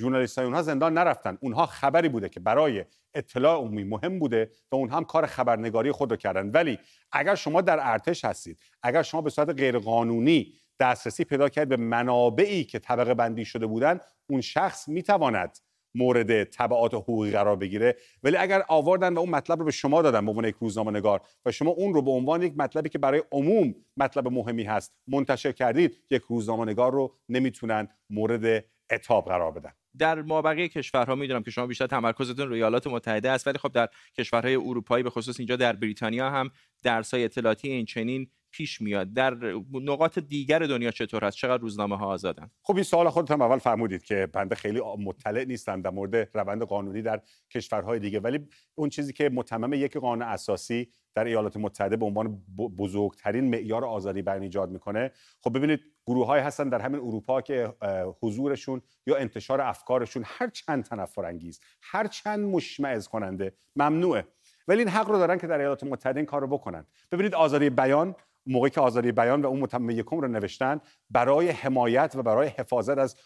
ژورنالیست 0.00 0.38
های 0.38 0.44
اونها 0.44 0.62
زندان 0.62 0.94
نرفتن. 0.94 1.38
اونها 1.40 1.66
خبری 1.66 2.08
بوده 2.08 2.28
که 2.28 2.40
برای 2.40 2.84
اطلاع 3.14 3.58
عمومی 3.58 3.84
مهم 3.84 4.18
بوده 4.18 4.50
و 4.72 4.76
اون 4.76 4.90
هم 4.90 5.04
کار 5.04 5.26
خبرنگاری 5.26 5.92
خود 5.92 6.10
رو 6.10 6.16
کردن. 6.16 6.50
ولی 6.50 6.78
اگر 7.12 7.34
شما 7.34 7.60
در 7.60 7.78
ارتش 7.82 8.24
هستید 8.24 8.58
اگر 8.82 9.02
شما 9.02 9.20
به 9.20 9.30
صورت 9.30 9.50
غیرقانونی 9.50 10.52
دسترسی 10.80 11.24
پیدا 11.24 11.48
کرد 11.48 11.68
به 11.68 11.76
منابعی 11.76 12.64
که 12.64 12.78
طبقه 12.78 13.14
بندی 13.14 13.44
شده 13.44 13.66
بودن 13.66 14.00
اون 14.30 14.40
شخص 14.40 14.88
می‌تواند 14.88 15.58
مورد 15.94 16.44
تبعات 16.44 16.94
حقوقی 16.94 17.30
قرار 17.30 17.56
بگیره. 17.56 17.96
ولی 18.22 18.36
اگر 18.36 18.62
آوردن 18.68 19.14
و 19.14 19.18
اون 19.18 19.30
مطلب 19.30 19.58
رو 19.58 19.64
به 19.64 19.70
شما 19.70 20.02
دادن 20.02 20.24
به 20.24 20.30
عنوان 20.30 20.44
یک 20.44 20.56
روزنامه 20.60 20.90
نگار 20.90 21.20
و 21.44 21.52
شما 21.52 21.70
اون 21.70 21.94
رو 21.94 22.02
به 22.02 22.10
عنوان 22.10 22.42
یک 22.42 22.54
مطلبی 22.56 22.88
که 22.88 22.98
برای 22.98 23.22
عموم 23.32 23.74
مطلب 23.96 24.28
مهمی 24.28 24.62
هست 24.62 24.94
منتشر 25.06 25.52
کردید 25.52 25.96
یک 26.10 26.22
روزنامه 26.28 26.64
نگار 26.64 26.92
رو 26.92 27.14
نمی‌تونن 27.28 27.88
مورد 28.10 28.64
اتاب 28.90 29.28
قرار 29.28 29.52
بدن. 29.52 29.72
در 29.98 30.22
مابقی 30.22 30.68
کشورها 30.68 31.14
می‌دونم 31.14 31.42
که 31.42 31.50
شما 31.50 31.66
بیشتر 31.66 31.86
تمرکزتون 31.86 32.48
روی 32.48 32.58
ایالات 32.58 32.86
متحده 32.86 33.30
است 33.30 33.46
ولی 33.46 33.58
خب 33.58 33.72
در 33.72 33.88
کشورهای 34.18 34.54
اروپایی 34.54 35.02
به 35.02 35.10
خصوص 35.10 35.40
اینجا 35.40 35.56
در 35.56 35.72
بریتانیا 35.72 36.30
هم 36.30 36.50
درسای 36.82 37.24
اطلاعاتی 37.24 37.68
این 37.68 37.84
چنین 37.84 38.30
پیش 38.50 38.80
میاد. 38.80 39.12
در 39.12 39.34
نقاط 39.72 40.18
دیگر 40.18 40.58
دنیا 40.58 40.90
چطور 40.90 41.24
هست؟ 41.24 41.36
چقدر 41.36 41.62
روزنامه 41.62 41.96
ها 41.96 42.06
آزادن؟ 42.06 42.50
خب 42.62 42.74
این 42.74 42.84
سوال 42.84 43.08
خودت 43.08 43.30
هم 43.30 43.42
اول 43.42 43.58
فرمودید 43.58 44.04
که 44.04 44.28
بنده 44.32 44.54
خیلی 44.54 44.80
مطلع 44.98 45.44
نیستم 45.44 45.82
در 45.82 45.90
مورد 45.90 46.36
روند 46.36 46.62
قانونی 46.62 47.02
در 47.02 47.20
کشورهای 47.50 47.98
دیگه. 47.98 48.20
ولی 48.20 48.48
اون 48.74 48.88
چیزی 48.88 49.12
که 49.12 49.28
متمم 49.28 49.72
یک 49.72 49.96
قانون 49.96 50.22
اساسی 50.22 50.92
در 51.14 51.24
ایالات 51.24 51.56
متحده 51.56 51.96
به 51.96 52.06
عنوان 52.06 52.42
بزرگترین 52.76 53.50
معیار 53.50 53.84
آزادی 53.84 54.22
بیان 54.22 54.42
ایجاد 54.42 54.70
می‌کنه. 54.70 55.10
خب 55.40 55.56
ببینید 55.58 55.80
گروه 56.06 56.26
های 56.26 56.40
هستن 56.40 56.68
در 56.68 56.80
همین 56.80 57.00
اروپا 57.00 57.40
که 57.40 57.74
حضورشون 58.22 58.82
یا 59.06 59.16
انتشار 59.16 59.60
افکارشون 59.60 60.22
هر 60.26 60.48
چند 60.48 60.84
تنفر 60.84 61.24
انگیز 61.24 61.60
هر 61.82 62.06
چند 62.06 62.40
مشمعز 62.40 63.08
کننده 63.08 63.52
ممنوعه. 63.76 64.26
ولی 64.68 64.78
این 64.78 64.88
حق 64.88 65.08
رو 65.08 65.18
دارن 65.18 65.38
که 65.38 65.46
در 65.46 65.58
ایالات 65.58 65.84
متحده 65.84 66.20
این 66.20 66.26
کار 66.26 66.40
رو 66.40 66.46
بکنن. 66.46 66.86
ببینید 67.12 67.34
آزادی 67.34 67.70
بیان 67.70 68.14
موقعی 68.46 68.70
که 68.70 68.80
آزادی 68.80 69.12
بیان 69.12 69.42
و 69.42 69.46
اون 69.46 69.60
متمم 69.60 69.90
یکم 69.90 70.16
رو 70.16 70.28
نوشتن 70.28 70.80
برای 71.10 71.48
حمایت 71.48 72.12
و 72.16 72.22
برای 72.22 72.48
حفاظت 72.48 72.98
از 72.98 73.16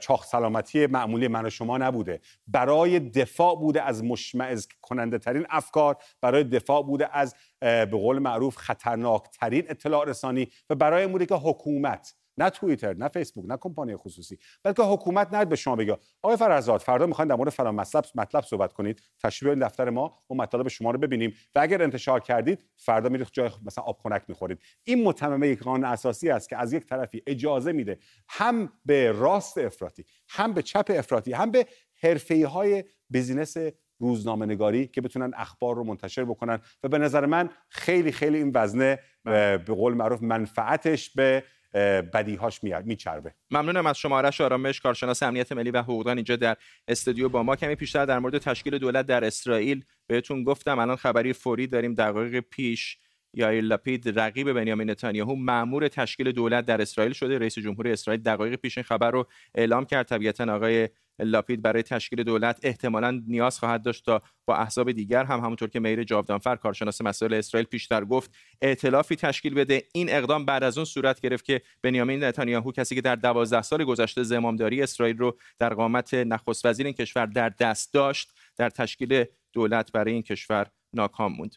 چاخ 0.00 0.26
سلامتی 0.26 0.86
معمولی 0.86 1.28
من 1.28 1.46
و 1.46 1.50
شما 1.50 1.78
نبوده. 1.78 2.20
برای 2.46 3.00
دفاع 3.00 3.56
بوده 3.56 3.82
از 3.82 4.04
مشمعز 4.04 4.68
کننده 4.82 5.18
ترین 5.18 5.46
افکار 5.50 5.96
برای 6.20 6.44
دفاع 6.44 6.82
بوده 6.82 7.16
از 7.16 7.34
به 7.60 7.86
قول 7.86 8.18
معروف 8.18 8.56
خطرناک 8.56 9.22
ترین 9.40 9.64
اطلاع 9.68 10.04
رسانی 10.04 10.48
و 10.70 10.74
برای 10.74 11.04
این 11.04 11.26
که 11.26 11.34
حکومت 11.34 12.14
نه 12.38 12.50
توییتر 12.50 12.94
نه 12.94 13.08
فیسبوک 13.08 13.44
نه 13.48 13.56
کمپانی 13.56 13.96
خصوصی. 13.96 14.38
بلکه 14.62 14.82
حکومت 14.82 15.34
نه 15.34 15.44
به 15.44 15.56
شما 15.56 15.76
بگه 15.76 15.98
آقای 16.22 16.36
فرزاد 16.36 16.80
فردا 16.80 17.06
می‌خواین 17.06 17.28
در 17.28 17.34
مورد 17.34 17.50
فلان 17.50 17.74
مطلب 17.74 18.04
مطلب 18.14 18.44
صحبت 18.44 18.72
کنید 18.72 19.02
تشریف 19.22 19.50
این 19.50 19.58
دفتر 19.58 19.90
ما 19.90 20.22
و 20.30 20.34
مطالب 20.34 20.68
شما 20.68 20.90
رو 20.90 20.98
ببینیم 20.98 21.34
و 21.54 21.58
اگر 21.60 21.82
انتشار 21.82 22.20
کردید 22.20 22.64
فردا 22.76 23.08
میرید 23.08 23.28
جای 23.32 23.50
مثلا 23.66 23.84
آب 23.84 23.98
خنک 24.02 24.22
می‌خورید. 24.28 24.58
این 24.84 25.04
متممه 25.04 25.48
یک 25.48 25.62
قانون 25.62 25.84
اساسی 25.84 26.30
است 26.30 26.48
که 26.48 26.56
از 26.56 26.72
یک 26.72 26.86
طرفی 26.86 27.22
اجازه 27.26 27.72
میده 27.72 27.98
هم 28.28 28.72
به 28.84 29.12
راست 29.12 29.58
افراطی 29.58 30.04
هم 30.28 30.52
به 30.52 30.62
چپ 30.62 30.90
افراطی 30.94 31.32
هم 31.32 31.50
به 31.50 31.66
حرفه 32.02 32.46
های 32.46 32.84
بیزینس 33.10 33.56
روزنامه 33.98 34.46
نگاری 34.46 34.86
که 34.86 35.00
بتونن 35.00 35.32
اخبار 35.36 35.76
رو 35.76 35.84
منتشر 35.84 36.24
بکنن. 36.24 36.60
و 36.82 36.88
به 36.88 36.98
نظر 36.98 37.26
من 37.26 37.50
خیلی 37.68 38.12
خیلی 38.12 38.38
این 38.38 38.50
وزنه 38.54 38.98
به 39.24 39.58
قول 39.66 39.94
معروف 39.94 40.22
منفعتش 40.22 41.10
به 41.10 41.44
بدیهاش 41.74 42.60
میچربه. 42.62 43.34
ممنونم 43.50 43.86
از 43.86 43.98
شما 43.98 44.16
آرش 44.16 44.40
آرامش 44.40 44.80
کارشناس 44.80 45.22
امنیت 45.22 45.52
ملی 45.52 45.70
و 45.70 45.82
حقوقدان 45.82 46.16
اینجا 46.16 46.36
در 46.36 46.56
استودیو 46.88 47.28
با 47.28 47.42
ما. 47.42 47.56
کمی 47.56 47.74
پیشتر 47.74 48.06
در 48.06 48.18
مورد 48.18 48.38
تشکیل 48.38 48.78
دولت 48.78 49.06
در 49.06 49.24
اسرائیل 49.24 49.84
بهتون 50.06 50.44
گفتم 50.44 50.78
الان 50.78 50.96
خبری 50.96 51.32
فوری 51.32 51.66
داریم 51.66 51.94
دقایق 51.94 52.40
پیش 52.40 52.98
یایر 53.34 53.64
لاپید 53.64 54.18
رقیب 54.18 54.52
بنیامین 54.52 54.90
نتانیاهو 54.90 55.34
مأمور 55.34 55.88
تشکیل 55.88 56.32
دولت 56.32 56.66
در 56.66 56.82
اسرائیل 56.82 57.12
شده. 57.12 57.38
رئیس 57.38 57.58
جمهوری 57.58 57.92
اسرائیل 57.92 58.22
دقایق 58.22 58.54
پیش 58.54 58.78
این 58.78 58.84
خبر 58.84 59.10
رو 59.10 59.26
اعلام 59.54 59.84
کرد. 59.84 60.06
طبیعتا 60.06 60.54
آقای 60.54 60.88
لاپید 61.18 61.62
برای 61.62 61.82
تشکیل 61.82 62.22
دولت 62.22 62.60
احتمالا 62.62 63.22
نیاز 63.26 63.58
خواهد 63.58 63.82
داشت 63.82 64.04
تا 64.04 64.22
با 64.46 64.56
احزاب 64.56 64.92
دیگر 64.92 65.24
هم 65.24 65.40
همونطور 65.40 65.68
که 65.68 65.80
میر 65.80 66.04
جاودانفر 66.04 66.56
کارشناس 66.56 67.00
مسائل 67.00 67.34
اسرائیل 67.34 67.66
پیشتر 67.66 68.04
گفت 68.04 68.30
ائتلافی 68.62 69.16
تشکیل 69.16 69.54
بده. 69.54 69.82
این 69.94 70.10
اقدام 70.10 70.44
بعد 70.44 70.62
از 70.62 70.78
اون 70.78 70.84
صورت 70.84 71.20
گرفت 71.20 71.44
که 71.44 71.62
بنیامین 71.82 72.24
نتانیاهو 72.24 72.72
کسی 72.72 72.94
که 72.94 73.00
در 73.00 73.16
دوازده 73.16 73.62
سال 73.62 73.84
گذشته 73.84 74.22
زمامداری 74.22 74.82
اسرائیل 74.82 75.18
رو 75.18 75.38
در 75.58 75.74
قامت 75.74 76.14
نخست 76.14 76.66
وزیر 76.66 76.86
این 76.86 76.94
کشور 76.94 77.26
در 77.26 77.48
دست 77.48 77.94
داشت 77.94 78.30
در 78.56 78.70
تشکیل 78.70 79.24
دولت 79.52 79.92
برای 79.92 80.12
این 80.12 80.22
کشور 80.22 80.66
ناکام 80.94 81.32
موند. 81.32 81.56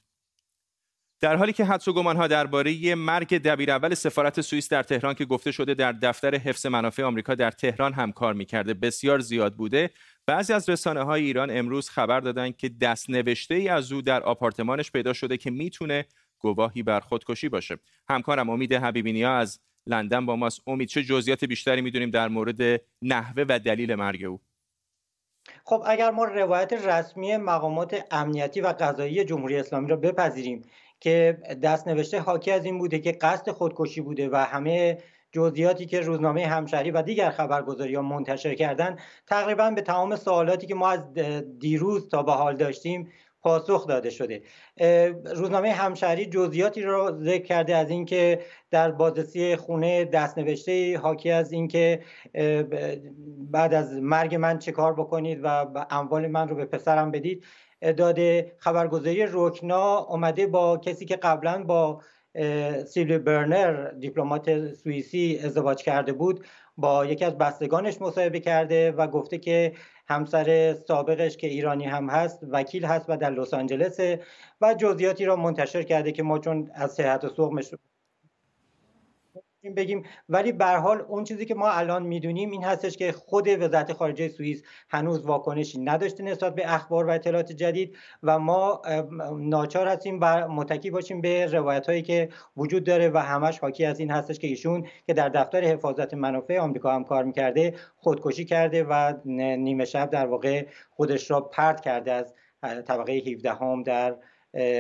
در 1.20 1.36
حالی 1.36 1.54
که 1.54 1.66
حدس 1.66 1.88
و 1.88 1.94
گمانها 1.94 2.28
درباره 2.28 2.96
مرگ 2.96 3.38
دبیر 3.38 3.72
اول 3.72 3.94
سفارت 3.94 4.42
سوئیس 4.42 4.70
در 4.70 4.84
تهران 4.84 5.14
که 5.14 5.26
گفته 5.26 5.52
شده 5.52 5.74
در 5.74 5.92
دفتر 5.92 6.36
حفظ 6.36 6.66
منافع 6.66 7.04
آمریکا 7.04 7.36
در 7.36 7.52
تهران 7.52 7.94
هم 7.94 8.12
کار 8.12 8.34
می‌کرده 8.34 8.74
بسیار 8.74 9.20
زیاد 9.20 9.54
بوده. 9.54 9.90
بعضی 10.28 10.54
از 10.54 10.70
رسانه 10.70 11.04
های 11.04 11.24
ایران 11.24 11.58
امروز 11.58 11.90
خبر 11.90 12.20
دادند 12.20 12.58
که 12.58 12.70
دست 12.70 13.10
نوشته 13.10 13.56
ای 13.56 13.70
از 13.70 13.92
او 13.92 14.02
در 14.02 14.24
آپارتمانش 14.24 14.92
پیدا 14.92 15.14
شده 15.14 15.38
که 15.38 15.52
می‌تونه 15.52 16.06
گواهی 16.40 16.84
بر 16.84 17.00
خودکشی 17.00 17.50
باشه. 17.50 17.78
همکارم 18.10 18.50
امید 18.50 18.74
حبیبینیا 18.74 19.38
از 19.38 19.60
لندن 19.88 20.26
با 20.26 20.36
ماست. 20.36 20.62
امید 20.68 20.88
چه 20.88 21.04
جزئیات 21.04 21.46
بیشتری 21.46 21.82
می‌دونیم 21.82 22.10
در 22.10 22.28
مورد 22.28 22.82
نحوه 23.02 23.46
و 23.50 23.60
دلیل 23.60 23.96
مرگ 23.96 24.24
او؟ 24.24 24.42
خب 25.66 25.84
اگر 25.86 26.12
ما 26.12 26.26
روایت 26.26 26.74
رسمی 26.74 27.38
مقامات 27.38 28.04
امنیتی 28.12 28.62
و 28.62 28.68
قضایی 28.80 29.26
جمهوری 29.26 29.58
اسلامی 29.58 29.88
را 29.88 29.96
بپذیریم 29.96 30.62
که 31.06 31.38
دست 31.64 31.88
نوشته 31.88 32.20
حاکی 32.20 32.52
از 32.52 32.66
این 32.66 32.78
بوده 32.78 33.00
که 33.00 33.12
قصد 33.12 33.52
خودکشی 33.52 34.02
بوده 34.02 34.30
و 34.30 34.36
همه 34.36 34.98
جزئیاتی 35.32 35.86
که 35.86 36.00
روزنامه 36.00 36.48
همشهری 36.48 36.92
و 36.92 37.02
دیگر 37.02 37.30
خبرگزاری 37.30 37.96
ها 37.96 38.02
منتشر 38.02 38.56
کردن 38.56 38.98
تقریبا 39.28 39.72
به 39.72 39.82
تمام 39.82 40.16
سوالاتی 40.16 40.68
که 40.68 40.76
ما 40.76 40.90
از 40.90 41.14
دیروز 41.60 42.10
تا 42.10 42.24
به 42.24 42.32
حال 42.32 42.56
داشتیم 42.56 43.12
پاسخ 43.42 43.88
داده 43.88 44.10
شده. 44.10 44.42
روزنامه 45.36 45.72
همشهری 45.72 46.26
جزئیاتی 46.26 46.82
را 46.82 47.18
ذکر 47.22 47.44
کرده 47.44 47.76
از 47.76 47.90
اینکه 47.90 48.42
در 48.72 48.92
بازرسی 48.92 49.56
خونه 49.56 50.06
دستنوشته 50.06 50.98
حاکی 50.98 51.32
از 51.32 51.52
اینکه 51.52 52.02
بعد 53.52 53.74
از 53.74 53.94
مرگ 53.94 54.36
من 54.36 54.60
چه 54.60 54.72
کار 54.72 54.94
بکنید 54.94 55.40
و 55.44 55.66
اموال 55.90 56.28
من 56.28 56.48
رو 56.48 56.56
به 56.56 56.66
پسرم 56.66 57.12
بدید. 57.12 57.44
داده 57.82 58.56
خبرگزاری 58.58 59.26
روکنا 59.26 59.98
اومده 59.98 60.48
با 60.48 60.78
کسی 60.78 61.06
که 61.06 61.16
قبلا 61.16 61.64
با 61.64 62.02
سیلوی 62.86 63.18
برنر 63.18 63.92
دیپلمات 63.92 64.74
سوئیسی 64.74 65.40
ازدواج 65.44 65.84
کرده 65.84 66.14
بود 66.14 66.46
با 66.78 67.06
یکی 67.06 67.26
از 67.26 67.38
بستگانش 67.38 68.02
مصاحبه 68.02 68.40
کرده 68.40 68.92
و 68.92 69.08
گفته 69.08 69.38
که 69.38 69.74
همسر 70.08 70.74
سابقش 70.74 71.38
که 71.38 71.48
ایرانی 71.48 71.86
هم 71.86 72.10
هست 72.10 72.40
وکیل 72.50 72.86
هست 72.86 73.06
و 73.10 73.18
در 73.18 73.30
لس 73.30 73.54
آنجلس 73.54 74.00
و 74.62 74.74
جزئیاتی 74.74 75.26
را 75.26 75.36
منتشر 75.36 75.84
کرده 75.84 76.12
که 76.12 76.24
ما 76.24 76.40
چون 76.40 76.72
از 76.74 76.94
صحت 76.94 77.24
و 77.24 77.30
سقمش 77.30 77.74
بگیم. 79.74 80.04
ولی 80.30 80.52
به 80.52 80.66
حال 80.66 81.02
اون 81.02 81.24
چیزی 81.24 81.46
که 81.46 81.56
ما 81.56 81.70
الان 81.70 82.04
می‌دونیم 82.04 82.52
این 82.52 82.64
هستش 82.64 82.98
که 82.98 83.12
خود 83.12 83.48
وزارت 83.48 83.94
خارجه 83.94 84.28
سوئیس 84.28 84.64
هنوز 84.90 85.26
واکنشی 85.26 85.80
نداشته 85.80 86.24
نسبت 86.24 86.56
به 86.56 86.74
اخبار 86.74 87.06
و 87.06 87.10
اطلاعات 87.10 87.52
جدید 87.52 87.96
و 88.24 88.40
ما 88.40 88.82
ناچار 89.38 89.88
هستیم 89.88 90.20
و 90.22 90.48
متکی 90.48 90.90
باشیم 90.90 91.22
به 91.22 91.46
روایت 91.46 91.88
هایی 91.88 92.02
که 92.02 92.30
وجود 92.58 92.84
داره 92.84 93.10
و 93.10 93.18
همش 93.18 93.60
حاکی 93.60 93.86
از 93.86 94.00
این 94.00 94.12
هستش 94.12 94.40
که 94.40 94.48
ایشون 94.48 94.88
که 95.08 95.14
در 95.14 95.30
دفتر 95.30 95.64
حفاظت 95.64 96.14
منافع 96.14 96.60
آمریکا 96.60 96.96
هم 96.96 97.04
کار 97.04 97.24
می‌کرده 97.24 97.74
خودکشی 97.96 98.46
کرده 98.46 98.84
و 98.84 99.14
نیمه 99.26 99.86
شب 99.86 100.10
در 100.10 100.26
واقع 100.26 100.66
خودش 100.90 101.32
را 101.32 101.42
پرت 101.42 101.82
کرده 101.82 102.12
از 102.12 102.34
طبقه 102.64 103.14
17 103.14 103.54
هم 103.54 103.84
در 103.84 104.16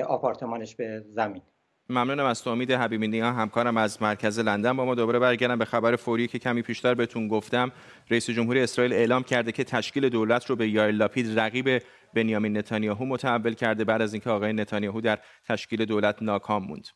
آپارتمانش 0.07 0.75
به 0.75 1.03
زمین. 1.07 1.41
ممنونم 1.89 2.25
از 2.25 2.43
تو 2.43 2.49
امید 2.49 2.71
حبیبی 2.71 3.07
نیا 3.07 3.31
همکارم 3.31 3.77
از 3.77 4.01
مرکز 4.01 4.39
لندن 4.39 4.77
با 4.77 4.85
ما 4.85 4.95
دوباره 4.95 5.19
برگردم 5.19 5.57
به 5.59 5.65
خبر 5.65 5.95
فوری 5.95 6.27
که 6.27 6.39
کمی 6.39 6.61
پیشتر 6.61 6.93
بهتون 6.93 7.27
گفتم. 7.27 7.71
رئیس 8.09 8.29
جمهوری 8.29 8.61
اسرائیل 8.61 8.93
اعلام 8.93 9.23
کرده 9.23 9.51
که 9.51 9.63
تشکیل 9.63 10.09
دولت 10.09 10.45
رو 10.45 10.55
به 10.55 10.69
یایر 10.69 10.91
لاپید 10.91 11.39
رقیب 11.39 11.81
بنیامین 12.13 12.57
نتانیاهو 12.57 13.05
متحول 13.05 13.53
کرده 13.53 13.83
بعد 13.83 14.01
از 14.01 14.13
اینکه 14.13 14.29
آقای 14.29 14.53
نتانیاهو 14.53 15.01
در 15.01 15.19
تشکیل 15.47 15.85
دولت 15.85 16.21
ناکام 16.21 16.63
موند. 16.63 16.87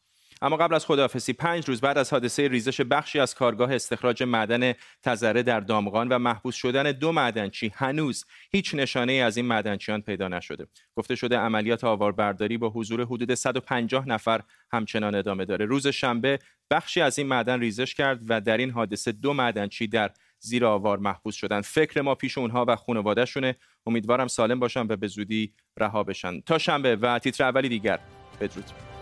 اما 0.41 0.57
قبل 0.57 0.75
از 0.75 0.85
خداحافظی 0.85 1.33
پنج 1.33 1.67
روز 1.67 1.81
بعد 1.81 1.97
از 1.97 2.11
حادثه 2.11 2.47
ریزش 2.47 2.81
بخشی 2.81 3.19
از 3.19 3.35
کارگاه 3.35 3.73
استخراج 3.73 4.23
معدن 4.23 4.73
تزره 5.03 5.43
در 5.43 5.59
دامغان 5.59 6.07
و 6.07 6.19
محبوس 6.19 6.55
شدن 6.55 6.91
دو 6.91 7.11
معدنچی 7.11 7.71
هنوز 7.75 8.25
هیچ 8.51 8.75
نشانه 8.75 9.13
از 9.13 9.37
این 9.37 9.45
معدنچیان 9.45 10.01
پیدا 10.01 10.27
نشده. 10.27 10.67
گفته 10.95 11.15
شده 11.15 11.37
عملیات 11.37 11.83
آواربرداری 11.83 12.57
با 12.57 12.69
حضور 12.69 13.01
حدود 13.05 13.33
150 13.33 14.07
نفر 14.07 14.41
همچنان 14.71 15.15
ادامه 15.15 15.45
داره. 15.45 15.65
روز 15.65 15.87
شنبه 15.87 16.39
بخشی 16.71 17.01
از 17.01 17.19
این 17.19 17.27
معدن 17.27 17.59
ریزش 17.59 17.93
کرد 17.93 18.21
و 18.27 18.41
در 18.41 18.57
این 18.57 18.71
حادثه 18.71 19.11
دو 19.11 19.33
معدنچی 19.33 19.87
در 19.87 20.11
زیر 20.39 20.65
آوار 20.65 20.97
محبوس 20.97 21.35
شدن 21.35 21.61
فکر 21.61 22.01
ما 22.01 22.15
پیش 22.15 22.37
اونها 22.37 22.65
و 22.67 22.75
خانوادهشونه. 22.75 23.55
امیدوارم 23.85 24.27
سالم 24.27 24.59
باشن 24.59 24.87
و 24.89 24.95
به 24.95 25.07
زودی 25.07 25.53
رها 25.77 26.03
بشن. 26.03 26.41
تا 26.41 26.57
شنبه 26.57 26.95
و 26.95 27.19
تیتر 27.19 27.43
اولی 27.43 27.69
دیگر. 27.69 27.99
بدرود. 28.41 28.98